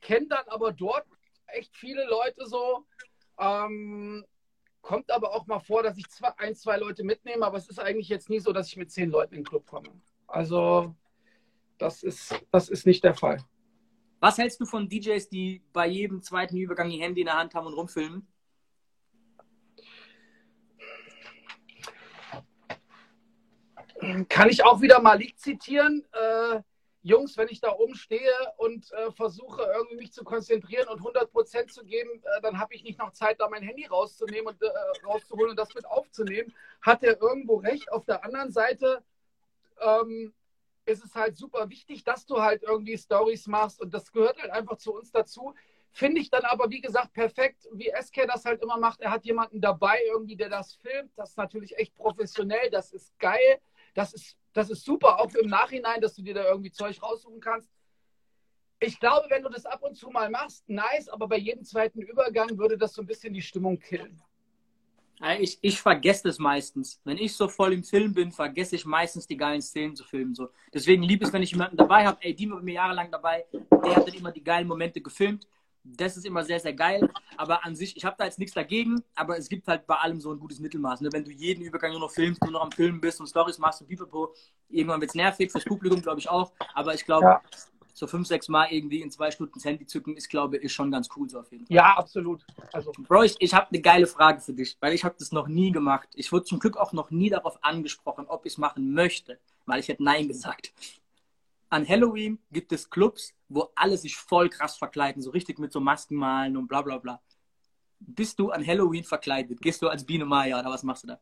[0.00, 1.06] kenne dann aber dort
[1.46, 2.84] echt viele Leute so.
[3.38, 4.24] Ähm,
[4.80, 7.78] kommt aber auch mal vor, dass ich zwei, ein, zwei Leute mitnehme, aber es ist
[7.78, 9.88] eigentlich jetzt nie so, dass ich mit zehn Leuten in den Club komme.
[10.26, 10.94] Also
[11.78, 13.38] das ist, das ist nicht der Fall.
[14.22, 17.56] Was hältst du von DJs, die bei jedem zweiten Übergang ihr Handy in der Hand
[17.56, 18.24] haben und rumfilmen?
[24.28, 26.04] Kann ich auch wieder Malik zitieren?
[26.12, 26.60] Äh,
[27.02, 31.66] Jungs, wenn ich da oben stehe und äh, versuche, irgendwie mich zu konzentrieren und 100%
[31.66, 34.68] zu geben, äh, dann habe ich nicht noch Zeit, da mein Handy rauszunehmen und äh,
[35.04, 36.54] rauszuholen und das mit aufzunehmen.
[36.80, 37.90] Hat er irgendwo recht?
[37.90, 39.02] Auf der anderen Seite
[39.80, 40.32] ähm,
[40.84, 44.50] ist es halt super wichtig, dass du halt irgendwie Stories machst und das gehört halt
[44.50, 45.54] einfach zu uns dazu.
[45.90, 49.00] Finde ich dann aber, wie gesagt, perfekt, wie SK das halt immer macht.
[49.00, 51.12] Er hat jemanden dabei, irgendwie, der das filmt.
[51.16, 53.60] Das ist natürlich echt professionell, das ist geil,
[53.94, 57.40] das ist, das ist super, auch im Nachhinein, dass du dir da irgendwie Zeug raussuchen
[57.40, 57.70] kannst.
[58.80, 62.00] Ich glaube, wenn du das ab und zu mal machst, nice, aber bei jedem zweiten
[62.00, 64.20] Übergang würde das so ein bisschen die Stimmung killen.
[65.38, 67.00] Ich, ich vergesse das meistens.
[67.04, 70.34] Wenn ich so voll im Film bin, vergesse ich meistens die geilen Szenen zu filmen.
[70.34, 70.48] So.
[70.74, 72.18] Deswegen liebe es, wenn ich jemanden dabei habe.
[72.22, 73.46] Ey, die war mir jahrelang dabei.
[73.52, 75.46] Der hat dann immer die geilen Momente gefilmt.
[75.84, 77.08] Das ist immer sehr, sehr geil.
[77.36, 80.20] Aber an sich, ich habe da jetzt nichts dagegen, aber es gibt halt bei allem
[80.20, 81.00] so ein gutes Mittelmaß.
[81.00, 81.08] Ne?
[81.12, 83.80] Wenn du jeden Übergang nur noch filmst, nur noch am Filmen bist und Stories machst
[83.80, 84.34] und pipapo,
[84.68, 86.52] irgendwann wird es nervig, fürs Publikum glaube ich auch.
[86.74, 87.42] Aber ich glaube, ja
[87.92, 90.90] so fünf, sechs Mal irgendwie in zwei Stunden das Handy zücken, ist, glaube ich, schon
[90.90, 91.76] ganz cool so auf jeden Fall.
[91.76, 92.44] Ja, absolut.
[92.72, 92.92] Also.
[92.92, 95.72] Bro, ich, ich habe eine geile Frage für dich, weil ich habe das noch nie
[95.72, 96.08] gemacht.
[96.14, 99.80] Ich wurde zum Glück auch noch nie darauf angesprochen, ob ich es machen möchte, weil
[99.80, 100.72] ich hätte Nein gesagt.
[101.68, 105.80] An Halloween gibt es Clubs, wo alle sich voll krass verkleiden, so richtig mit so
[105.80, 107.20] Masken malen und bla bla bla.
[107.98, 109.60] Bist du an Halloween verkleidet?
[109.60, 111.20] Gehst du als Biene Maya oder was machst du da?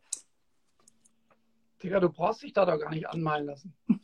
[1.82, 3.74] Digga, du brauchst dich da doch gar nicht anmalen lassen.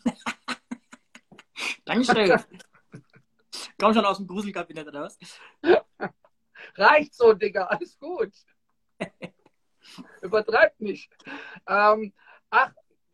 [1.87, 2.39] Dankeschön.
[3.81, 5.19] Komm schon aus dem Gruselkabinett, oder was?
[6.75, 8.33] Reicht so, Digga, alles gut.
[10.21, 11.11] Übertreibt nicht.
[11.67, 12.13] Ähm,
[12.51, 12.73] ach,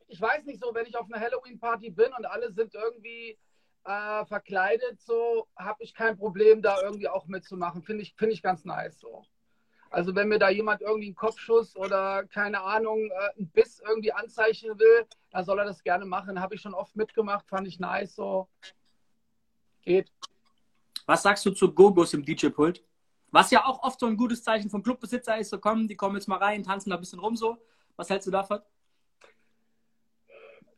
[0.08, 3.38] ich weiß nicht so, wenn ich auf einer Halloween-Party bin und alle sind irgendwie
[3.84, 7.82] äh, verkleidet, so habe ich kein Problem, da irgendwie auch mitzumachen.
[7.82, 9.24] Finde ich, find ich ganz nice so.
[9.92, 14.12] Also wenn mir da jemand irgendwie einen Kopfschuss oder keine Ahnung, äh, einen Biss irgendwie
[14.12, 16.40] anzeichnen will, dann soll er das gerne machen.
[16.40, 18.48] Habe ich schon oft mitgemacht, fand ich nice so.
[19.82, 20.10] Geht.
[21.04, 22.82] Was sagst du zu Gogos im DJ-Pult?
[23.32, 26.16] Was ja auch oft so ein gutes Zeichen vom Clubbesitzer ist, so kommen, die kommen
[26.16, 27.58] jetzt mal rein, tanzen da ein bisschen rum so.
[27.96, 28.60] Was hältst du davon?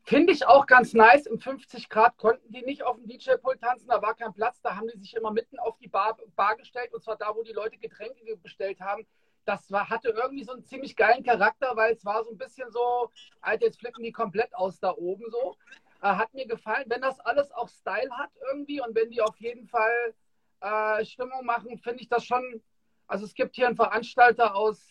[0.07, 1.25] Finde ich auch ganz nice.
[1.25, 4.61] Im 50 Grad konnten die nicht auf dem DJ-Pult tanzen, da war kein Platz.
[4.61, 7.43] Da haben die sich immer mitten auf die Bar, Bar gestellt und zwar da, wo
[7.43, 9.07] die Leute Getränke bestellt haben.
[9.47, 12.71] Das war, hatte irgendwie so einen ziemlich geilen Charakter, weil es war so ein bisschen
[12.71, 15.57] so, Alter, jetzt flippen die komplett aus da oben so.
[16.03, 19.37] Äh, hat mir gefallen, wenn das alles auch Style hat irgendwie und wenn die auf
[19.39, 20.15] jeden Fall
[20.61, 22.63] äh, Stimmung machen, finde ich das schon.
[23.07, 24.91] Also es gibt hier einen Veranstalter aus,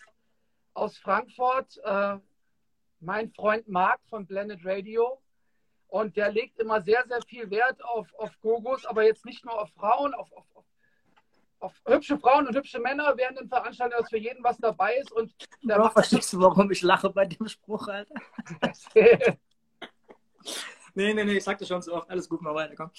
[0.73, 2.17] aus Frankfurt, äh,
[3.03, 5.21] mein Freund Marc von Blended Radio.
[5.87, 9.61] Und der legt immer sehr, sehr viel Wert auf, auf Gogos, aber jetzt nicht nur
[9.61, 10.45] auf Frauen, auf, auf,
[11.59, 15.11] auf, hübsche Frauen und hübsche Männer während den Veranstaltungen, dass für jeden was dabei ist.
[15.11, 18.15] Und der Bro, verstehst du, warum ich lache bei dem Spruch, Alter?
[20.95, 22.89] nee, nee, nee, ich sagte schon so oft, alles gut, mal weiter, komm.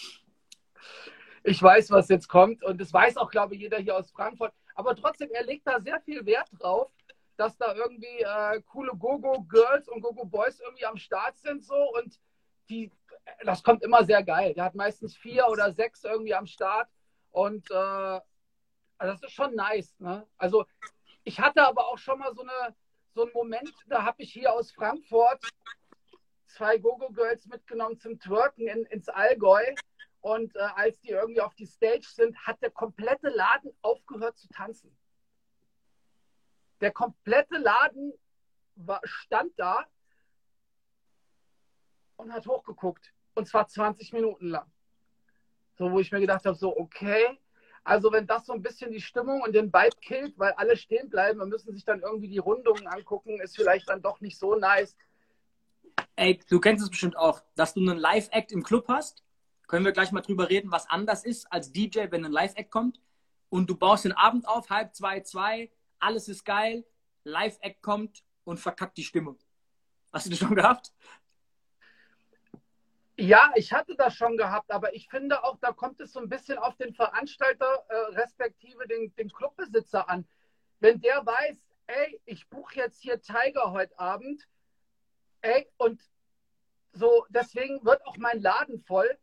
[1.42, 4.52] Ich weiß, was jetzt kommt und das weiß auch, glaube ich, jeder hier aus Frankfurt.
[4.76, 6.92] Aber trotzdem, er legt da sehr viel Wert drauf,
[7.36, 12.18] dass da irgendwie äh, coole Gogo-Girls und Gogo-Boys irgendwie am Start sind so und
[12.68, 12.90] die,
[13.44, 14.54] das kommt immer sehr geil.
[14.54, 16.88] Der hat meistens vier oder sechs irgendwie am Start
[17.30, 18.20] und äh,
[18.98, 19.98] das ist schon nice.
[19.98, 20.26] Ne?
[20.36, 20.64] Also
[21.24, 22.74] ich hatte aber auch schon mal so, eine,
[23.14, 25.40] so einen Moment, da habe ich hier aus Frankfurt
[26.46, 29.62] zwei Gogo-Girls mitgenommen zum Twerken in, ins Allgäu.
[30.20, 34.48] Und äh, als die irgendwie auf die Stage sind, hat der komplette Laden aufgehört zu
[34.48, 34.96] tanzen.
[36.80, 38.12] Der komplette Laden
[38.76, 39.84] war, stand da
[42.16, 43.12] und hat hochgeguckt.
[43.34, 44.70] Und zwar 20 Minuten lang.
[45.76, 47.38] So, wo ich mir gedacht habe, so, okay.
[47.82, 51.10] Also, wenn das so ein bisschen die Stimmung und den Vibe killt, weil alle stehen
[51.10, 54.54] bleiben und müssen sich dann irgendwie die Rundungen angucken, ist vielleicht dann doch nicht so
[54.54, 54.96] nice.
[56.16, 59.22] Ey, du kennst es bestimmt auch, dass du einen Live-Act im Club hast.
[59.66, 63.00] Können wir gleich mal drüber reden, was anders ist als DJ, wenn ein Live-Act kommt.
[63.48, 65.70] Und du baust den Abend auf, halb zwei, zwei,
[66.04, 66.84] alles ist geil,
[67.24, 69.38] Live-Act kommt und verkackt die Stimmung.
[70.12, 70.92] Hast du das schon gehabt?
[73.16, 76.28] Ja, ich hatte das schon gehabt, aber ich finde auch, da kommt es so ein
[76.28, 80.26] bisschen auf den Veranstalter äh, respektive den, den Clubbesitzer an.
[80.80, 84.46] Wenn der weiß, ey, ich buche jetzt hier Tiger heute Abend,
[85.42, 86.02] ey, und
[86.92, 89.18] so, deswegen wird auch mein Laden voll,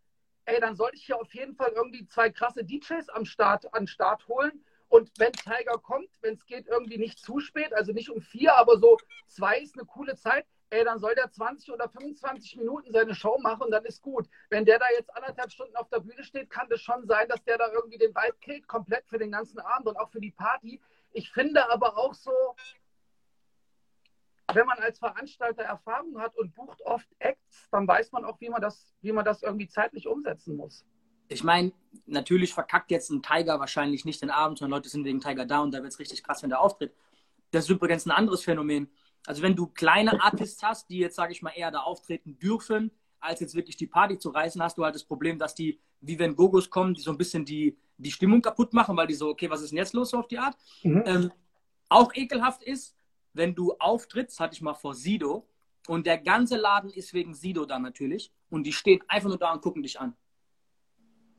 [0.45, 3.87] ey, dann sollte ich hier auf jeden Fall irgendwie zwei krasse DJs am Start, an
[3.87, 8.09] Start holen und wenn Tiger kommt, wenn es geht, irgendwie nicht zu spät, also nicht
[8.09, 11.87] um vier, aber so zwei ist eine coole Zeit, ey, dann soll der 20 oder
[11.87, 14.27] 25 Minuten seine Show machen und dann ist gut.
[14.49, 17.41] Wenn der da jetzt anderthalb Stunden auf der Bühne steht, kann das schon sein, dass
[17.45, 20.31] der da irgendwie den Vibe killt, komplett für den ganzen Abend und auch für die
[20.31, 20.81] Party.
[21.13, 22.33] Ich finde aber auch so,
[24.53, 28.49] wenn man als Veranstalter Erfahrung hat und bucht oft Acts, dann weiß man auch, wie
[28.49, 30.85] man das, wie man das irgendwie zeitlich umsetzen muss
[31.31, 31.71] ich meine,
[32.05, 35.59] natürlich verkackt jetzt ein Tiger wahrscheinlich nicht den Abend, sondern Leute sind wegen Tiger da
[35.59, 36.93] und da wird es richtig krass, wenn der auftritt.
[37.51, 38.89] Das ist übrigens ein anderes Phänomen.
[39.25, 42.91] Also wenn du kleine Artists hast, die jetzt, sage ich mal, eher da auftreten dürfen,
[43.19, 46.17] als jetzt wirklich die Party zu reißen, hast du halt das Problem, dass die, wie
[46.17, 49.29] wenn Gogos kommen, die so ein bisschen die, die Stimmung kaputt machen, weil die so,
[49.29, 50.57] okay, was ist denn jetzt los so auf die Art?
[50.83, 51.03] Mhm.
[51.05, 51.31] Ähm,
[51.87, 52.95] auch ekelhaft ist,
[53.33, 55.47] wenn du auftrittst, hatte ich mal vor Sido,
[55.87, 59.51] und der ganze Laden ist wegen Sido da natürlich, und die stehen einfach nur da
[59.51, 60.15] und gucken dich an.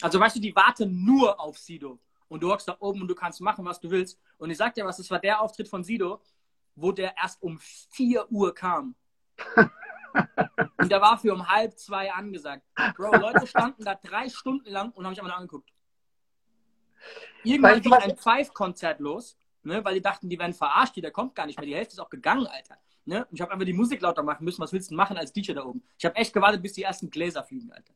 [0.02, 2.00] Also weißt du, die warten nur auf Sido.
[2.28, 4.18] Und du hockst da oben und du kannst machen, was du willst.
[4.38, 6.20] Und ich sag dir was, das war der Auftritt von Sido,
[6.74, 8.94] wo der erst um 4 Uhr kam.
[10.78, 12.66] und der war für um halb zwei angesagt.
[12.96, 15.70] Bro, Leute standen da drei Stunden lang und haben mich einmal angeguckt.
[17.44, 21.46] Irgendwann ging ein Five-Konzert los, ne, weil die dachten, die werden verarscht, der kommt gar
[21.46, 21.66] nicht mehr.
[21.66, 22.78] Die Hälfte ist auch gegangen, Alter.
[23.04, 23.24] Ne?
[23.26, 24.62] Und ich habe einfach die Musik lauter machen müssen.
[24.62, 25.82] Was willst du machen als DJ da oben?
[25.98, 27.92] Ich habe echt gewartet, bis die ersten Gläser fliegen, Alter.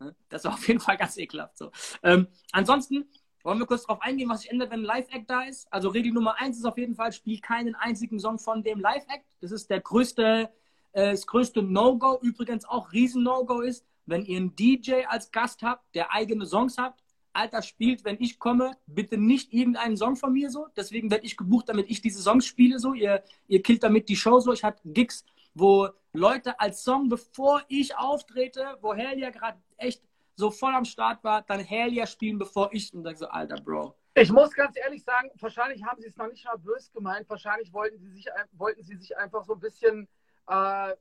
[0.00, 0.14] Ne?
[0.28, 1.58] Das war auf jeden Fall ganz ekelhaft.
[1.58, 1.70] So.
[2.02, 3.08] Ähm, ansonsten
[3.42, 5.72] wollen wir kurz darauf eingehen, was sich ändert, wenn ein Live-Act da ist.
[5.72, 9.24] Also Regel Nummer eins ist auf jeden Fall, spiel keinen einzigen Song von dem Live-Act.
[9.40, 10.50] Das ist der größte,
[10.92, 12.18] äh, das größte No-Go.
[12.20, 16.78] Übrigens auch riesen No-Go ist, wenn ihr einen DJ als Gast habt, der eigene Songs
[16.78, 17.02] habt,
[17.34, 20.66] Alter, spielt, wenn ich komme, bitte nicht irgendeinen Song von mir so.
[20.76, 22.94] Deswegen werde ich gebucht, damit ich diese Songs spiele so.
[22.94, 24.52] Ihr, ihr killt damit die Show so.
[24.52, 25.24] Ich hatte Gigs,
[25.54, 25.88] wo
[26.18, 30.02] Leute als Song, bevor ich auftrete, wo Hellia gerade echt
[30.34, 33.94] so voll am Start war, dann Hellia spielen, bevor ich und sage so, Alter, Bro.
[34.14, 37.28] Ich muss ganz ehrlich sagen, wahrscheinlich haben sie es noch nicht mal böse gemeint.
[37.28, 40.08] Wahrscheinlich wollten sie sich, wollten sie sich einfach so ein bisschen.
[40.48, 40.94] Äh,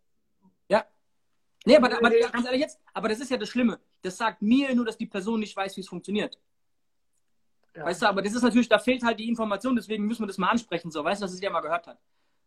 [0.70, 0.86] ja.
[1.65, 3.80] Nee, aber, aber ganz ehrlich jetzt, aber das ist ja das Schlimme.
[4.01, 6.39] Das sagt mir nur, dass die Person nicht weiß, wie es funktioniert.
[7.76, 7.86] Ja.
[7.86, 10.38] Weißt du, aber das ist natürlich, da fehlt halt die Information, deswegen müssen wir das
[10.38, 11.99] mal ansprechen, so, weißt du, dass es ja mal gehört hat.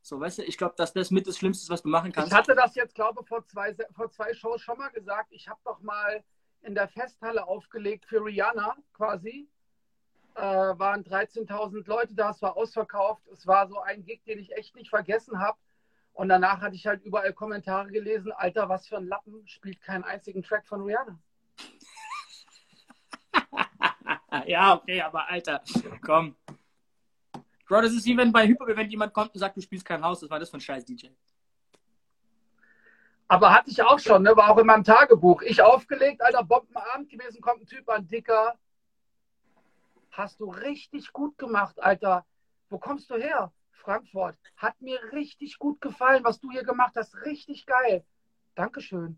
[0.03, 2.33] So, weißt du, ich glaube, dass das mit das Schlimmste ist, was du machen kannst.
[2.33, 5.29] Ich hatte das jetzt, glaube ich, vor zwei, vor zwei Shows schon mal gesagt.
[5.31, 6.25] Ich habe doch mal
[6.63, 9.49] in der Festhalle aufgelegt für Rihanna quasi.
[10.35, 13.27] Äh, waren 13.000 Leute da, es war ausverkauft.
[13.29, 15.59] Es war so ein Gig, den ich echt nicht vergessen habe.
[16.13, 20.05] Und danach hatte ich halt überall Kommentare gelesen, Alter, was für ein Lappen, spielt keinen
[20.05, 21.19] einzigen Track von Rihanna.
[24.47, 25.63] ja, okay, aber Alter,
[26.05, 26.37] komm.
[27.71, 30.19] Bro, das ist wie wenn bei Hyper, jemand kommt und sagt, du spielst kein Haus,
[30.19, 31.07] das war das ein scheiß DJ.
[33.29, 34.37] Aber hatte ich auch schon, ne?
[34.37, 35.43] war auch in meinem Tagebuch.
[35.43, 38.59] Ich aufgelegt, alter Bombenabend gewesen, kommt ein Typ an, dicker.
[40.11, 42.27] Hast du richtig gut gemacht, Alter.
[42.71, 43.53] Wo kommst du her?
[43.71, 44.37] Frankfurt.
[44.57, 47.15] Hat mir richtig gut gefallen, was du hier gemacht hast.
[47.25, 48.05] Richtig geil.
[48.57, 49.17] Dankeschön.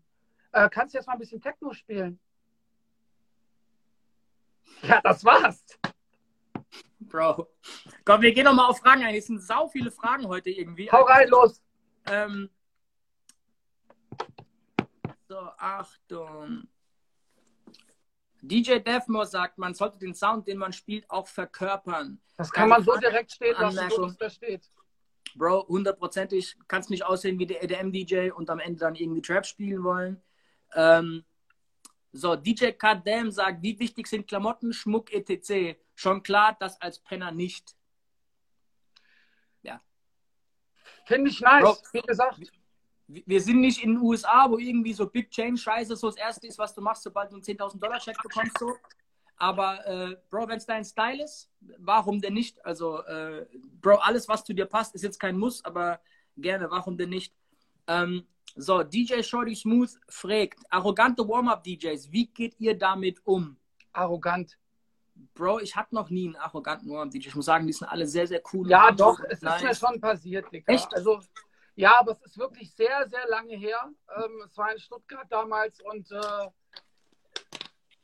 [0.51, 2.19] Äh, kannst du jetzt mal ein bisschen Techno spielen?
[4.83, 5.65] Ja, das war's.
[7.07, 7.47] Bro.
[8.05, 9.15] Komm, wir gehen nochmal auf Fragen ein.
[9.15, 10.91] Es sind sau viele Fragen heute irgendwie.
[10.91, 11.61] Hau rein, los.
[12.05, 12.49] Ähm,
[15.27, 16.67] so, Achtung.
[18.41, 22.19] DJ Devmore sagt, man sollte den Sound, den man spielt, auch verkörpern.
[22.35, 24.69] Das kann man so direkt stehen lassen, so da steht.
[25.35, 29.83] Bro, hundertprozentig, kannst nicht aussehen wie der EDM-DJ und am Ende dann irgendwie Trap spielen
[29.83, 30.21] wollen.
[30.75, 31.23] Ähm,
[32.11, 35.79] so, DJ Kadem sagt, wie wichtig sind Klamotten, Schmuck, etc.
[35.95, 37.75] Schon klar, das als Penner nicht.
[39.61, 39.81] Ja.
[41.05, 42.39] Finde ich nice, Bro, wie gesagt
[43.07, 46.47] wir sind nicht in den USA, wo irgendwie so Big Chain Scheiße so das erste
[46.47, 48.57] ist, was du machst, sobald du einen 10.000 Dollar Check bekommst.
[48.57, 48.75] So.
[49.37, 52.63] Aber äh, Bro, wenn es dein Style ist, warum denn nicht?
[52.65, 53.45] Also, äh,
[53.81, 55.99] Bro, alles, was zu dir passt, ist jetzt kein Muss, aber
[56.37, 57.33] gerne, warum denn nicht?
[57.87, 58.25] Ähm,
[58.55, 63.57] so, DJ Shorty Smooth fragt, arrogante Warm-Up-DJs, wie geht ihr damit um?
[63.91, 64.57] Arrogant.
[65.15, 67.27] Bro, ich hatte noch nie einen arroganten Warm-Up-DJ.
[67.27, 68.69] Ich muss sagen, die sind alle sehr, sehr cool.
[68.69, 69.61] Ja, doch, es nice.
[69.61, 70.73] ist mir schon passiert, Digga.
[70.73, 70.93] Echt?
[70.93, 71.19] Also,
[71.75, 73.91] ja, aber es ist wirklich sehr, sehr lange her.
[74.15, 76.47] Ähm, es war in Stuttgart damals und äh,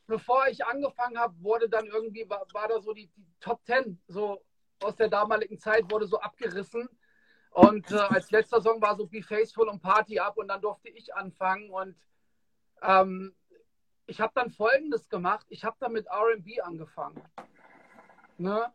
[0.07, 4.01] bevor ich angefangen habe, wurde dann irgendwie, war, war da so die, die, Top Ten
[4.07, 4.43] so
[4.82, 6.89] aus der damaligen Zeit wurde so abgerissen.
[7.51, 10.89] Und äh, als letzter Song war so Be Faithful und Party Up und dann durfte
[10.89, 11.95] ich anfangen und
[12.82, 13.36] ähm,
[14.10, 15.45] ich habe dann Folgendes gemacht.
[15.49, 17.22] Ich habe dann mit R&B angefangen.
[18.38, 18.72] Ne?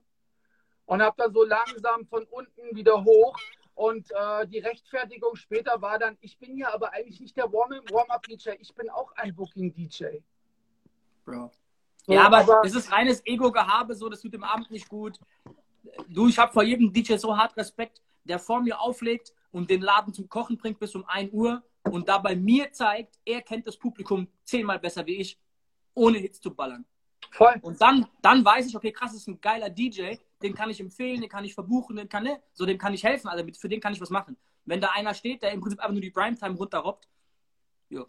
[0.86, 3.36] Und habe dann so langsam von unten wieder hoch
[3.74, 8.50] und äh, die Rechtfertigung später war dann, ich bin ja aber eigentlich nicht der Warm-Up-DJ,
[8.60, 10.18] ich bin auch ein Booking-DJ.
[11.24, 11.50] Bro.
[12.06, 15.18] So, ja, aber, aber, es ist reines Ego-Gehabe, so, das tut dem Abend nicht gut.
[16.08, 19.80] Du, ich habe vor jedem DJ so hart Respekt, der vor mir auflegt und den
[19.80, 23.76] Laden zum Kochen bringt bis um 1 Uhr und dabei mir zeigt, er kennt das
[23.76, 25.38] Publikum zehnmal besser wie ich,
[25.94, 26.84] ohne Hits zu ballern.
[27.30, 27.54] Voll.
[27.62, 30.80] Und dann, dann weiß ich, okay, krass, das ist ein geiler DJ, den kann ich
[30.80, 33.68] empfehlen, den kann ich verbuchen, den kann, ne, so dem kann ich helfen, also für
[33.68, 34.36] den kann ich was machen.
[34.64, 37.08] Wenn da einer steht, der im Prinzip einfach nur die Primetime runterrobbt,
[37.88, 38.06] jo.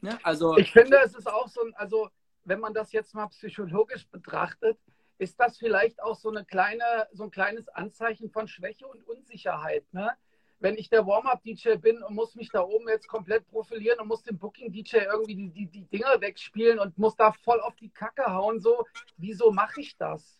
[0.00, 0.56] Ne, also.
[0.58, 2.10] Ich finde, es ist auch so ein, also,
[2.44, 4.78] wenn man das jetzt mal psychologisch betrachtet,
[5.18, 9.92] ist das vielleicht auch so eine kleine, so ein kleines Anzeichen von Schwäche und Unsicherheit,
[9.92, 10.10] ne?
[10.58, 14.22] Wenn ich der Warm-Up-DJ bin und muss mich da oben jetzt komplett profilieren und muss
[14.22, 18.26] dem Booking-DJ irgendwie die, die, die Dinger wegspielen und muss da voll auf die Kacke
[18.26, 18.86] hauen, so,
[19.16, 20.38] wieso mache ich das?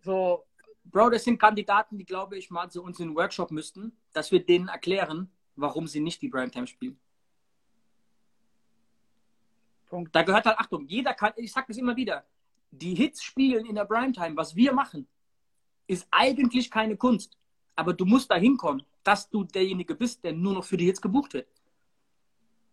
[0.00, 0.44] So.
[0.84, 4.32] Bro, das sind Kandidaten, die, glaube ich, mal zu uns in den Workshop müssten, dass
[4.32, 6.98] wir denen erklären, warum sie nicht die Primetime spielen.
[9.86, 10.14] Punkt.
[10.14, 12.24] Da gehört halt, Achtung, jeder kann, ich sage das immer wieder,
[12.70, 15.06] die Hits spielen in der Primetime, was wir machen,
[15.86, 17.36] ist eigentlich keine Kunst.
[17.78, 21.00] Aber du musst da hinkommen, dass du derjenige bist, der nur noch für die Hits
[21.00, 21.46] gebucht wird.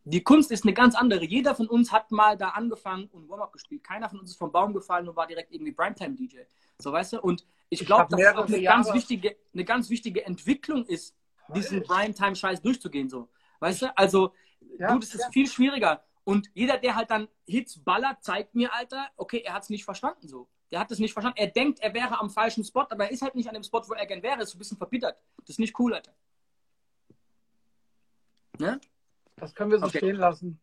[0.04, 1.24] Die Kunst ist eine ganz andere.
[1.24, 3.84] Jeder von uns hat mal da angefangen und Warm-Up gespielt.
[3.84, 6.40] Keiner von uns ist vom Baum gefallen und war direkt irgendwie Primetime-DJ.
[6.80, 7.22] So, weißt du?
[7.22, 11.16] Und ich glaube, dass es auch eine ganz, wichtige, eine ganz wichtige Entwicklung ist,
[11.54, 13.08] diesen Primetime-Scheiß durchzugehen.
[13.08, 13.30] So.
[13.60, 13.96] Weißt du?
[13.96, 14.34] Also,
[14.80, 15.30] ja, du, das ist ja.
[15.30, 16.04] viel schwieriger.
[16.24, 19.86] Und jeder, der halt dann Hits ballert, zeigt mir, Alter, okay, er hat es nicht
[19.86, 20.48] verstanden so.
[20.76, 21.38] Der hat es nicht verstanden.
[21.40, 23.82] Er denkt, er wäre am falschen Spot, aber er ist halt nicht an dem Spot,
[23.88, 24.42] wo er gern wäre.
[24.42, 25.18] Ist ein bisschen verbittert.
[25.38, 26.14] Das ist nicht cool, Alter.
[28.60, 28.82] Ne?
[29.38, 30.00] Das können wir so okay.
[30.00, 30.60] stehen lassen.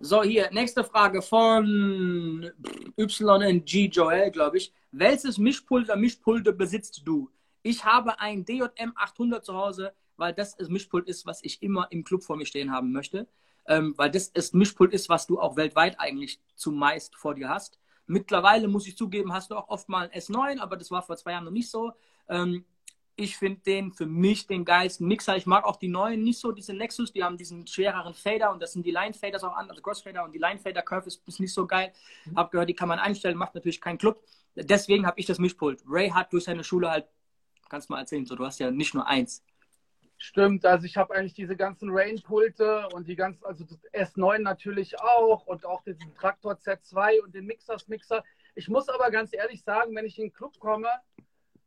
[0.00, 2.50] So, hier, nächste Frage von
[2.96, 4.74] YNG Joel, glaube ich.
[4.90, 7.30] Welches Mischpult oder Mischpulte besitzt du?
[7.62, 11.86] Ich habe ein DJM 800 zu Hause, weil das das Mischpult ist, was ich immer
[11.90, 13.28] im Club vor mir stehen haben möchte.
[13.68, 17.78] Ähm, weil das ist Mischpult ist, was du auch weltweit eigentlich zumeist vor dir hast.
[18.06, 21.16] Mittlerweile muss ich zugeben, hast du auch oft mal ein S9, aber das war vor
[21.16, 21.92] zwei Jahren noch nicht so.
[22.28, 22.64] Ähm,
[23.16, 25.36] ich finde den für mich den geilsten Mixer.
[25.36, 28.62] Ich mag auch die neuen nicht so, diese Nexus, die haben diesen schwereren Fader und
[28.62, 31.26] das sind die Line Faders auch an, also Crossfader und die Line Fader Curve ist,
[31.26, 31.92] ist nicht so geil.
[32.26, 32.36] Mhm.
[32.36, 34.22] Hab gehört, die kann man einstellen, macht natürlich keinen Club.
[34.54, 35.82] Deswegen habe ich das Mischpult.
[35.88, 37.06] Ray hat durch seine Schule halt,
[37.68, 39.42] kannst du mal erzählen, so du hast ja nicht nur eins.
[40.26, 45.46] Stimmt, also ich habe eigentlich diese ganzen Rain-Pulte und die ganzen, also S9 natürlich auch
[45.46, 48.24] und auch diesen Traktor Z2 und den Mixers-Mixer.
[48.56, 50.88] Ich muss aber ganz ehrlich sagen, wenn ich in den Club komme,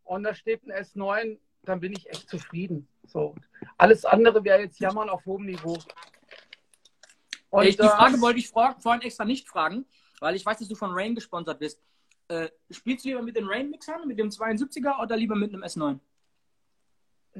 [0.03, 2.89] und da steht ein S9, dann bin ich echt zufrieden.
[3.07, 3.33] So.
[3.77, 5.77] Alles andere wäre jetzt Jammern auf hohem Niveau.
[7.51, 9.85] Und, ich, die äh, Frage wollte ich vor, vorhin extra nicht fragen,
[10.19, 11.81] weil ich weiß, dass du von Rain gesponsert bist.
[12.27, 16.01] Äh, spielst du lieber mit den Rain-Mixern, mit dem 72er oder lieber mit einem S9?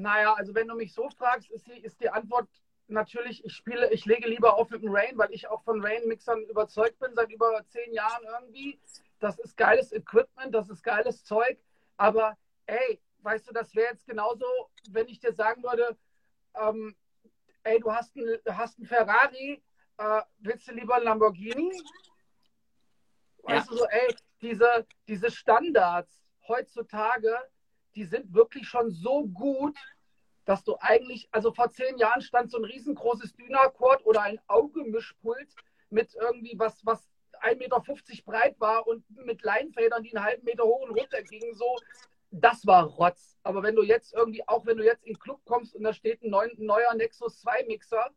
[0.00, 2.48] Naja, also wenn du mich so fragst, ist die, ist die Antwort
[2.88, 6.42] natürlich, ich spiele, ich lege lieber auf mit dem Rain, weil ich auch von Rain-Mixern
[6.44, 8.80] überzeugt bin seit über zehn Jahren irgendwie.
[9.20, 11.58] Das ist geiles Equipment, das ist geiles Zeug,
[11.96, 12.36] aber
[12.66, 14.46] ey, weißt du, das wäre jetzt genauso,
[14.90, 15.96] wenn ich dir sagen würde,
[16.54, 16.96] ähm,
[17.62, 19.62] ey, du hast einen hast Ferrari,
[19.98, 21.70] äh, willst du lieber einen Lamborghini?
[23.42, 23.72] Weißt ja.
[23.72, 27.36] du so, ey, diese, diese Standards heutzutage,
[27.94, 29.76] die sind wirklich schon so gut,
[30.44, 35.54] dass du eigentlich, also vor zehn Jahren stand so ein riesengroßes Dynacord oder ein Augemischpult
[35.90, 37.08] mit irgendwie was, was
[37.42, 37.82] 1,50 Meter
[38.24, 41.76] breit war und mit Leinfedern, die einen halben Meter hoch und runter gingen, so
[42.30, 43.36] das war Rotz.
[43.42, 45.92] Aber wenn du jetzt irgendwie, auch wenn du jetzt in den Club kommst und da
[45.92, 48.10] steht ein, neu, neuer Nexus 2 Mixer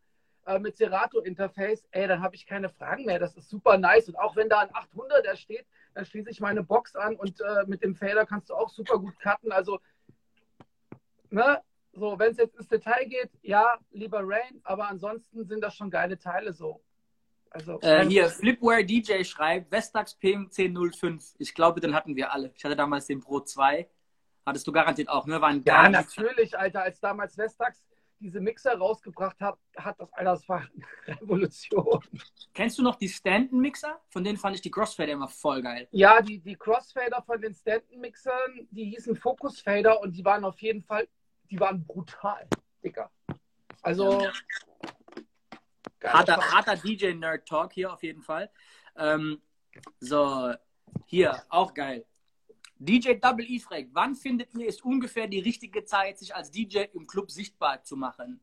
[0.45, 3.19] äh, mit Serato-Interface, ey, dann habe ich keine Fragen mehr.
[3.19, 4.09] Das ist super nice.
[4.09, 7.65] Und auch wenn da ein 800er steht, dann schließe ich meine Box an und äh,
[7.67, 9.51] mit dem Fader kannst du auch super gut cutten.
[9.51, 9.79] Also,
[11.29, 11.61] ne,
[11.93, 15.89] so, wenn es jetzt ins Detail geht, ja, lieber Rain, aber ansonsten sind das schon
[15.91, 16.81] geile Teile so.
[17.51, 21.35] Also, äh, hier, Flipware DJ schreibt, Vestax PM1005.
[21.37, 22.51] Ich glaube, den hatten wir alle.
[22.55, 23.87] Ich hatte damals den Pro 2.
[24.43, 25.39] Hattest du garantiert auch, ne?
[25.39, 26.81] War ja, natürlich, Alter.
[26.81, 27.85] Als damals Vestax
[28.23, 30.59] diese Mixer rausgebracht hat, hat das, Alter, das war
[31.07, 31.99] eine Revolution.
[32.53, 34.01] Kennst du noch die Stanton-Mixer?
[34.09, 35.87] Von denen fand ich die Crossfader immer voll geil.
[35.91, 40.59] Ja, die, die Crossfader von den Stanton-Mixern, die hießen Focus Fader und die waren auf
[40.61, 41.07] jeden Fall,
[41.51, 42.47] die waren brutal,
[42.83, 43.11] Dicker.
[43.81, 44.25] Also.
[46.03, 48.49] Harter, harter DJ-Nerd-Talk hier auf jeden Fall.
[48.97, 49.41] Ähm,
[49.99, 50.53] so,
[51.05, 52.05] hier, auch geil.
[52.77, 56.85] DJ Double E fragt, wann findet ihr es ungefähr die richtige Zeit, sich als DJ
[56.93, 58.39] im Club sichtbar zu machen?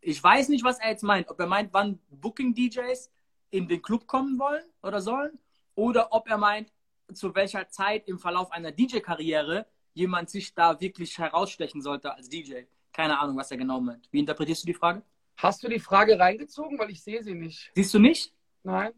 [0.00, 1.28] Ich weiß nicht, was er jetzt meint.
[1.28, 3.10] Ob er meint, wann Booking-DJs
[3.50, 5.38] in den Club kommen wollen oder sollen,
[5.74, 6.72] oder ob er meint,
[7.12, 12.62] zu welcher Zeit im Verlauf einer DJ-Karriere jemand sich da wirklich herausstechen sollte als DJ.
[12.92, 14.08] Keine Ahnung, was er genau meint.
[14.10, 15.02] Wie interpretierst du die Frage?
[15.36, 16.78] Hast du die Frage reingezogen?
[16.78, 17.70] Weil ich sehe sie nicht.
[17.74, 18.32] Siehst du nicht?
[18.62, 18.92] Nein.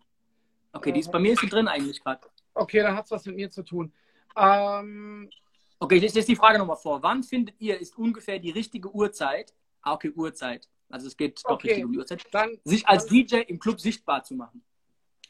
[0.72, 2.26] Okay, die ist bei mir ist sie drin eigentlich gerade.
[2.54, 3.92] Okay, dann hat es was mit mir zu tun.
[4.36, 5.30] Ähm,
[5.78, 7.02] okay, ich lese die Frage nochmal vor.
[7.02, 11.52] Wann findet ihr, ist ungefähr die richtige Uhrzeit, ah, okay, Uhrzeit, also es geht doch
[11.52, 11.68] okay.
[11.68, 14.64] richtig um die Uhrzeit, dann, sich als dann, DJ im Club sichtbar zu machen?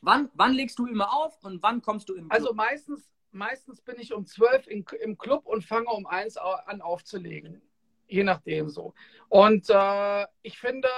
[0.00, 2.32] Wann, wann legst du immer auf und wann kommst du im Club?
[2.32, 6.82] Also meistens, meistens bin ich um 12 in, im Club und fange um 1 an
[6.82, 7.62] aufzulegen.
[8.08, 8.94] Je nachdem so.
[9.28, 10.88] Und äh, ich finde,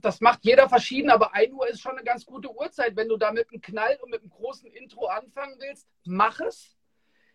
[0.00, 2.96] das macht jeder verschieden, aber 1 Uhr ist schon eine ganz gute Uhrzeit.
[2.96, 6.76] Wenn du da mit einem Knall und mit einem großen Intro anfangen willst, mach es.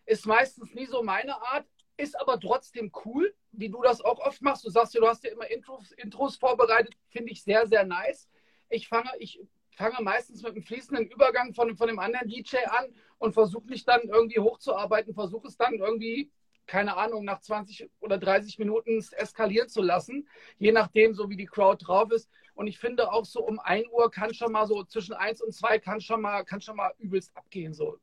[0.05, 1.65] Ist meistens nie so meine Art.
[1.97, 4.65] ist aber trotzdem cool, wie du das auch oft machst.
[4.65, 8.27] Du sagst ja, du hast ja immer Intros, Intros vorbereitet, finde ich sehr, sehr nice.
[8.69, 9.39] Ich fange, ich
[9.75, 13.85] fange meistens mit einem fließenden Übergang von, von dem anderen DJ an und versuche mich
[13.85, 16.31] dann irgendwie hochzuarbeiten, versuche es dann irgendwie,
[16.65, 21.45] keine Ahnung, nach 20 oder 30 Minuten eskalieren zu lassen, je nachdem, so wie die
[21.45, 22.29] Crowd drauf ist.
[22.61, 25.51] Und ich finde auch so um 1 Uhr kann schon mal so zwischen 1 und
[25.51, 27.73] 2 kann schon mal, kann schon mal übelst abgehen.
[27.73, 27.97] So.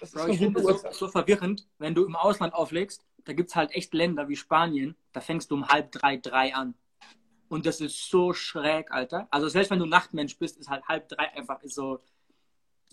[0.00, 3.56] Das ist ich finde so, so verwirrend, wenn du im Ausland auflegst, da gibt es
[3.56, 6.74] halt echt Länder wie Spanien, da fängst du um halb drei, drei an.
[7.50, 9.28] Und das ist so schräg, Alter.
[9.30, 12.00] Also selbst wenn du Nachtmensch bist, ist halt halb drei einfach so,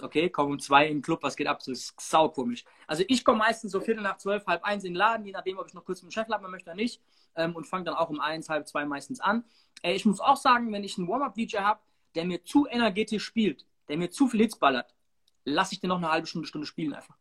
[0.01, 1.61] okay, komm um zwei in den Club, was geht ab?
[1.61, 2.65] So ist saukomisch.
[2.87, 5.57] Also ich komme meistens so viertel nach zwölf, halb eins in den Laden, je nachdem,
[5.57, 7.01] ob ich noch kurz mit dem Chef labern möchte oder nicht.
[7.35, 9.43] Ähm, und fange dann auch um eins, halb zwei meistens an.
[9.81, 11.79] Äh, ich muss auch sagen, wenn ich einen Warm-Up-DJ habe,
[12.15, 14.95] der mir zu energetisch spielt, der mir zu viel Hits ballert,
[15.43, 17.17] lasse ich den noch eine halbe Stunde, Stunde spielen einfach.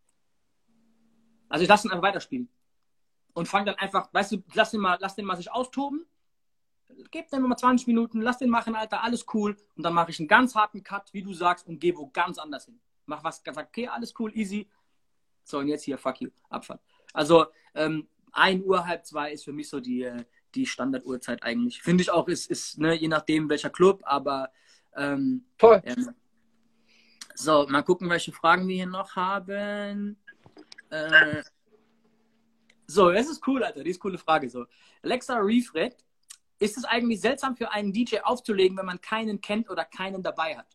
[1.48, 2.48] Also ich lasse ihn einfach weiterspielen.
[3.34, 6.06] Und fange dann einfach, weißt du, lass den mal, lass den mal sich austoben.
[7.10, 9.56] Gib dem mal 20 Minuten, lass den machen, Alter, alles cool.
[9.76, 12.38] Und dann mache ich einen ganz harten Cut, wie du sagst, und gehe wo ganz
[12.38, 12.80] anders hin.
[13.06, 14.68] Mach was, sag, okay, alles cool, easy.
[15.42, 16.80] So, und jetzt hier, fuck you, Abfahrt.
[17.12, 20.24] Also, ähm, 1 Uhr, halb zwei ist für mich so die, äh,
[20.54, 21.82] die Standarduhrzeit eigentlich.
[21.82, 24.50] Finde ich auch, ist, ist ne, je nachdem welcher Club, aber
[24.96, 25.82] ähm, Voll.
[25.84, 26.14] Ähm,
[27.34, 30.16] so, mal gucken, welche Fragen wir hier noch haben.
[30.90, 31.42] Äh,
[32.86, 33.82] so, das ist cool, Alter.
[33.82, 34.48] Die ist coole Frage.
[34.48, 34.66] So.
[35.02, 36.03] Alexa Refred,
[36.64, 40.56] ist es eigentlich seltsam für einen DJ aufzulegen, wenn man keinen kennt oder keinen dabei
[40.56, 40.66] hat?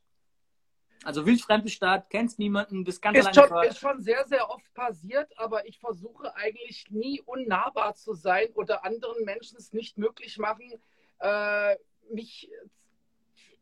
[1.03, 5.31] Also wildfremde Stadt, kennst niemanden, bist ganz ist schon, ist schon sehr, sehr oft passiert,
[5.37, 10.73] aber ich versuche eigentlich nie unnahbar zu sein oder anderen Menschen es nicht möglich machen,
[11.19, 11.77] äh,
[12.11, 12.51] mich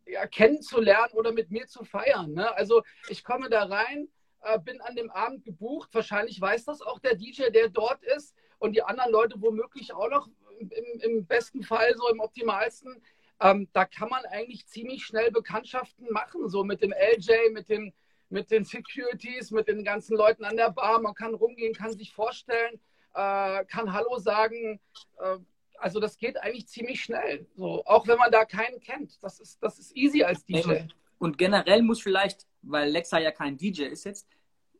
[0.05, 2.33] ja, kennenzulernen oder mit mir zu feiern.
[2.33, 2.53] Ne?
[2.55, 4.09] Also ich komme da rein,
[4.41, 5.89] äh, bin an dem Abend gebucht.
[5.93, 10.09] Wahrscheinlich weiß das auch der DJ, der dort ist und die anderen Leute womöglich auch
[10.09, 10.27] noch
[10.59, 13.01] im, im besten Fall, so im optimalsten.
[13.39, 17.93] Ähm, da kann man eigentlich ziemlich schnell Bekanntschaften machen, so mit dem LJ, mit den,
[18.29, 20.99] mit den Securities, mit den ganzen Leuten an der Bar.
[21.01, 22.79] Man kann rumgehen, kann sich vorstellen,
[23.13, 24.79] äh, kann Hallo sagen.
[25.19, 25.37] Äh,
[25.79, 27.45] also das geht eigentlich ziemlich schnell.
[27.55, 29.21] So, auch wenn man da keinen kennt.
[29.23, 30.85] Das ist, das ist easy als DJ.
[31.19, 34.27] Und generell muss vielleicht, weil Lexa ja kein DJ ist jetzt,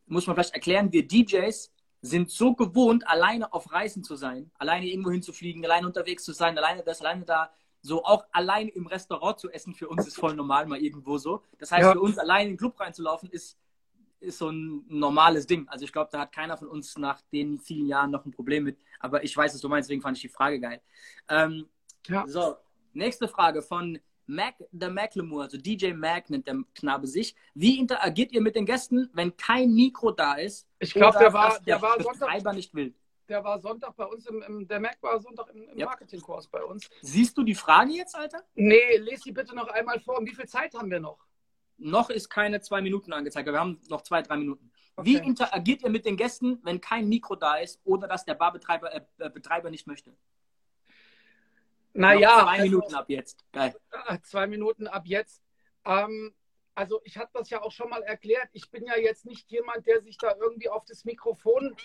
[0.07, 1.71] muss man vielleicht erklären, wir DJs
[2.01, 6.57] sind so gewohnt, alleine auf Reisen zu sein, alleine irgendwo hinzufliegen, alleine unterwegs zu sein,
[6.57, 10.35] alleine das, alleine da, so auch alleine im Restaurant zu essen, für uns ist voll
[10.35, 11.43] normal, mal irgendwo so.
[11.57, 11.91] Das heißt, ja.
[11.93, 13.57] für uns alleine in den Club reinzulaufen, ist,
[14.19, 15.67] ist so ein normales Ding.
[15.69, 18.63] Also ich glaube, da hat keiner von uns nach den vielen Jahren noch ein Problem
[18.63, 18.77] mit.
[18.99, 20.81] Aber ich weiß, was du meinst, deswegen fand ich die Frage geil.
[21.29, 21.67] Ähm,
[22.07, 22.25] ja.
[22.27, 22.57] So,
[22.93, 27.35] nächste Frage von Mac, der Macklemore, also DJ Mac nennt der Knabe sich.
[27.53, 30.67] Wie interagiert ihr mit den Gästen, wenn kein Mikro da ist?
[30.79, 32.93] Ich glaube, der war, der, der war Betreiber nicht will.
[33.29, 35.87] Der war Sonntag bei uns im, im der Mac war Sonntag im, im yep.
[35.87, 36.89] Marketingkurs bei uns.
[37.01, 38.43] Siehst du die Frage jetzt, Alter?
[38.55, 40.19] Nee, lese sie bitte noch einmal vor.
[40.25, 41.25] Wie viel Zeit haben wir noch?
[41.77, 44.71] Noch ist keine zwei Minuten angezeigt, wir haben noch zwei, drei Minuten.
[44.95, 45.09] Okay.
[45.09, 48.93] Wie interagiert ihr mit den Gästen, wenn kein Mikro da ist oder dass der Barbetreiber
[48.93, 50.15] äh Betreiber nicht möchte?
[51.97, 52.41] Naja.
[52.41, 53.45] Zwei also, Minuten ab jetzt.
[53.51, 53.75] Geil.
[53.91, 55.41] Ah, zwei Minuten ab jetzt.
[55.83, 56.33] Ähm,
[56.75, 58.49] also ich habe das ja auch schon mal erklärt.
[58.53, 61.75] Ich bin ja jetzt nicht jemand, der sich da irgendwie auf das Mikrofon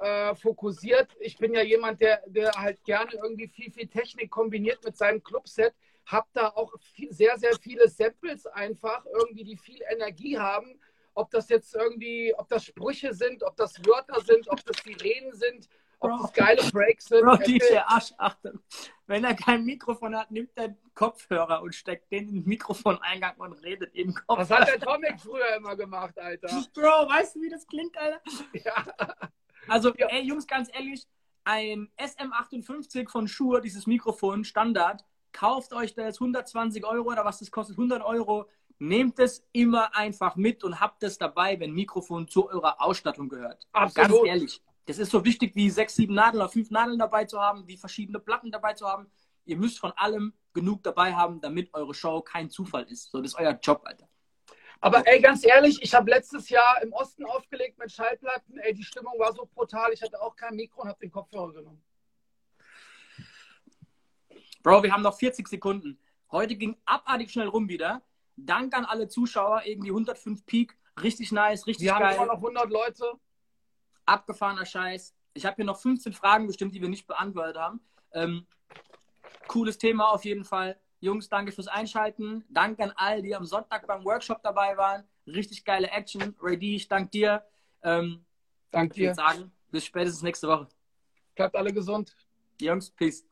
[0.00, 1.14] äh, fokussiert.
[1.20, 5.22] Ich bin ja jemand, der, der halt gerne irgendwie viel, viel Technik kombiniert mit seinem
[5.22, 5.74] Clubset.
[6.06, 10.80] Hab da auch viel, sehr, sehr viele Samples einfach irgendwie, die viel Energie haben.
[11.12, 15.34] Ob das jetzt irgendwie, ob das Sprüche sind, ob das Wörter sind, ob das Sirenen
[15.34, 15.68] sind,
[16.00, 16.18] Bro.
[16.22, 17.22] das geile Breaks sind.
[17.22, 18.60] Bro, DJ Asch, Achtung.
[19.06, 23.52] Wenn er kein Mikrofon hat, nimmt er Kopfhörer und steckt den in den Mikrofoneingang und
[23.54, 24.38] redet im Kopf.
[24.38, 26.48] Das hat der Tomic früher immer gemacht, Alter.
[26.74, 28.20] Bro, weißt du, wie das klingt, Alter?
[28.52, 28.84] Ja.
[29.66, 30.06] Also, ja.
[30.08, 31.06] ey, Jungs, ganz ehrlich,
[31.44, 37.50] ein SM58 von Shure, dieses Mikrofon, Standard, kauft euch das 120 Euro oder was das
[37.50, 38.48] kostet, 100 Euro.
[38.80, 43.66] Nehmt es immer einfach mit und habt es dabei, wenn Mikrofon zu eurer Ausstattung gehört.
[43.72, 44.10] Absolut.
[44.10, 44.62] Ganz ehrlich.
[44.88, 47.76] Das ist so wichtig, wie sechs, sieben Nadeln oder fünf Nadeln dabei zu haben, wie
[47.76, 49.10] verschiedene Platten dabei zu haben.
[49.44, 53.10] Ihr müsst von allem genug dabei haben, damit eure Show kein Zufall ist.
[53.10, 54.08] So, das ist euer Job, Alter.
[54.80, 58.56] Aber ey, ganz ehrlich, ich habe letztes Jahr im Osten aufgelegt mit Schallplatten.
[58.60, 59.92] Ey, die Stimmung war so brutal.
[59.92, 61.84] Ich hatte auch kein Mikro und habe den Kopfhörer genommen.
[64.62, 66.00] Bro, wir haben noch 40 Sekunden.
[66.32, 68.00] Heute ging abartig schnell rum wieder.
[68.36, 70.78] Dank an alle Zuschauer, irgendwie 105 Peak.
[71.02, 72.16] Richtig nice, richtig Wir geil.
[72.16, 73.18] haben immer noch 100 Leute
[74.08, 75.14] abgefahrener Scheiß.
[75.34, 77.80] Ich habe hier noch 15 Fragen bestimmt, die wir nicht beantwortet haben.
[78.12, 78.46] Ähm,
[79.46, 80.78] cooles Thema auf jeden Fall.
[81.00, 82.44] Jungs, danke fürs Einschalten.
[82.48, 85.04] Danke an all, die am Sonntag beim Workshop dabei waren.
[85.26, 86.34] Richtig geile Action.
[86.40, 87.44] Ray D, ich danke dir.
[87.82, 88.24] Ähm,
[88.70, 89.10] danke dir.
[89.10, 90.68] Ich sagen, bis spätestens nächste Woche.
[91.36, 92.16] Bleibt alle gesund.
[92.60, 93.27] Jungs, Peace.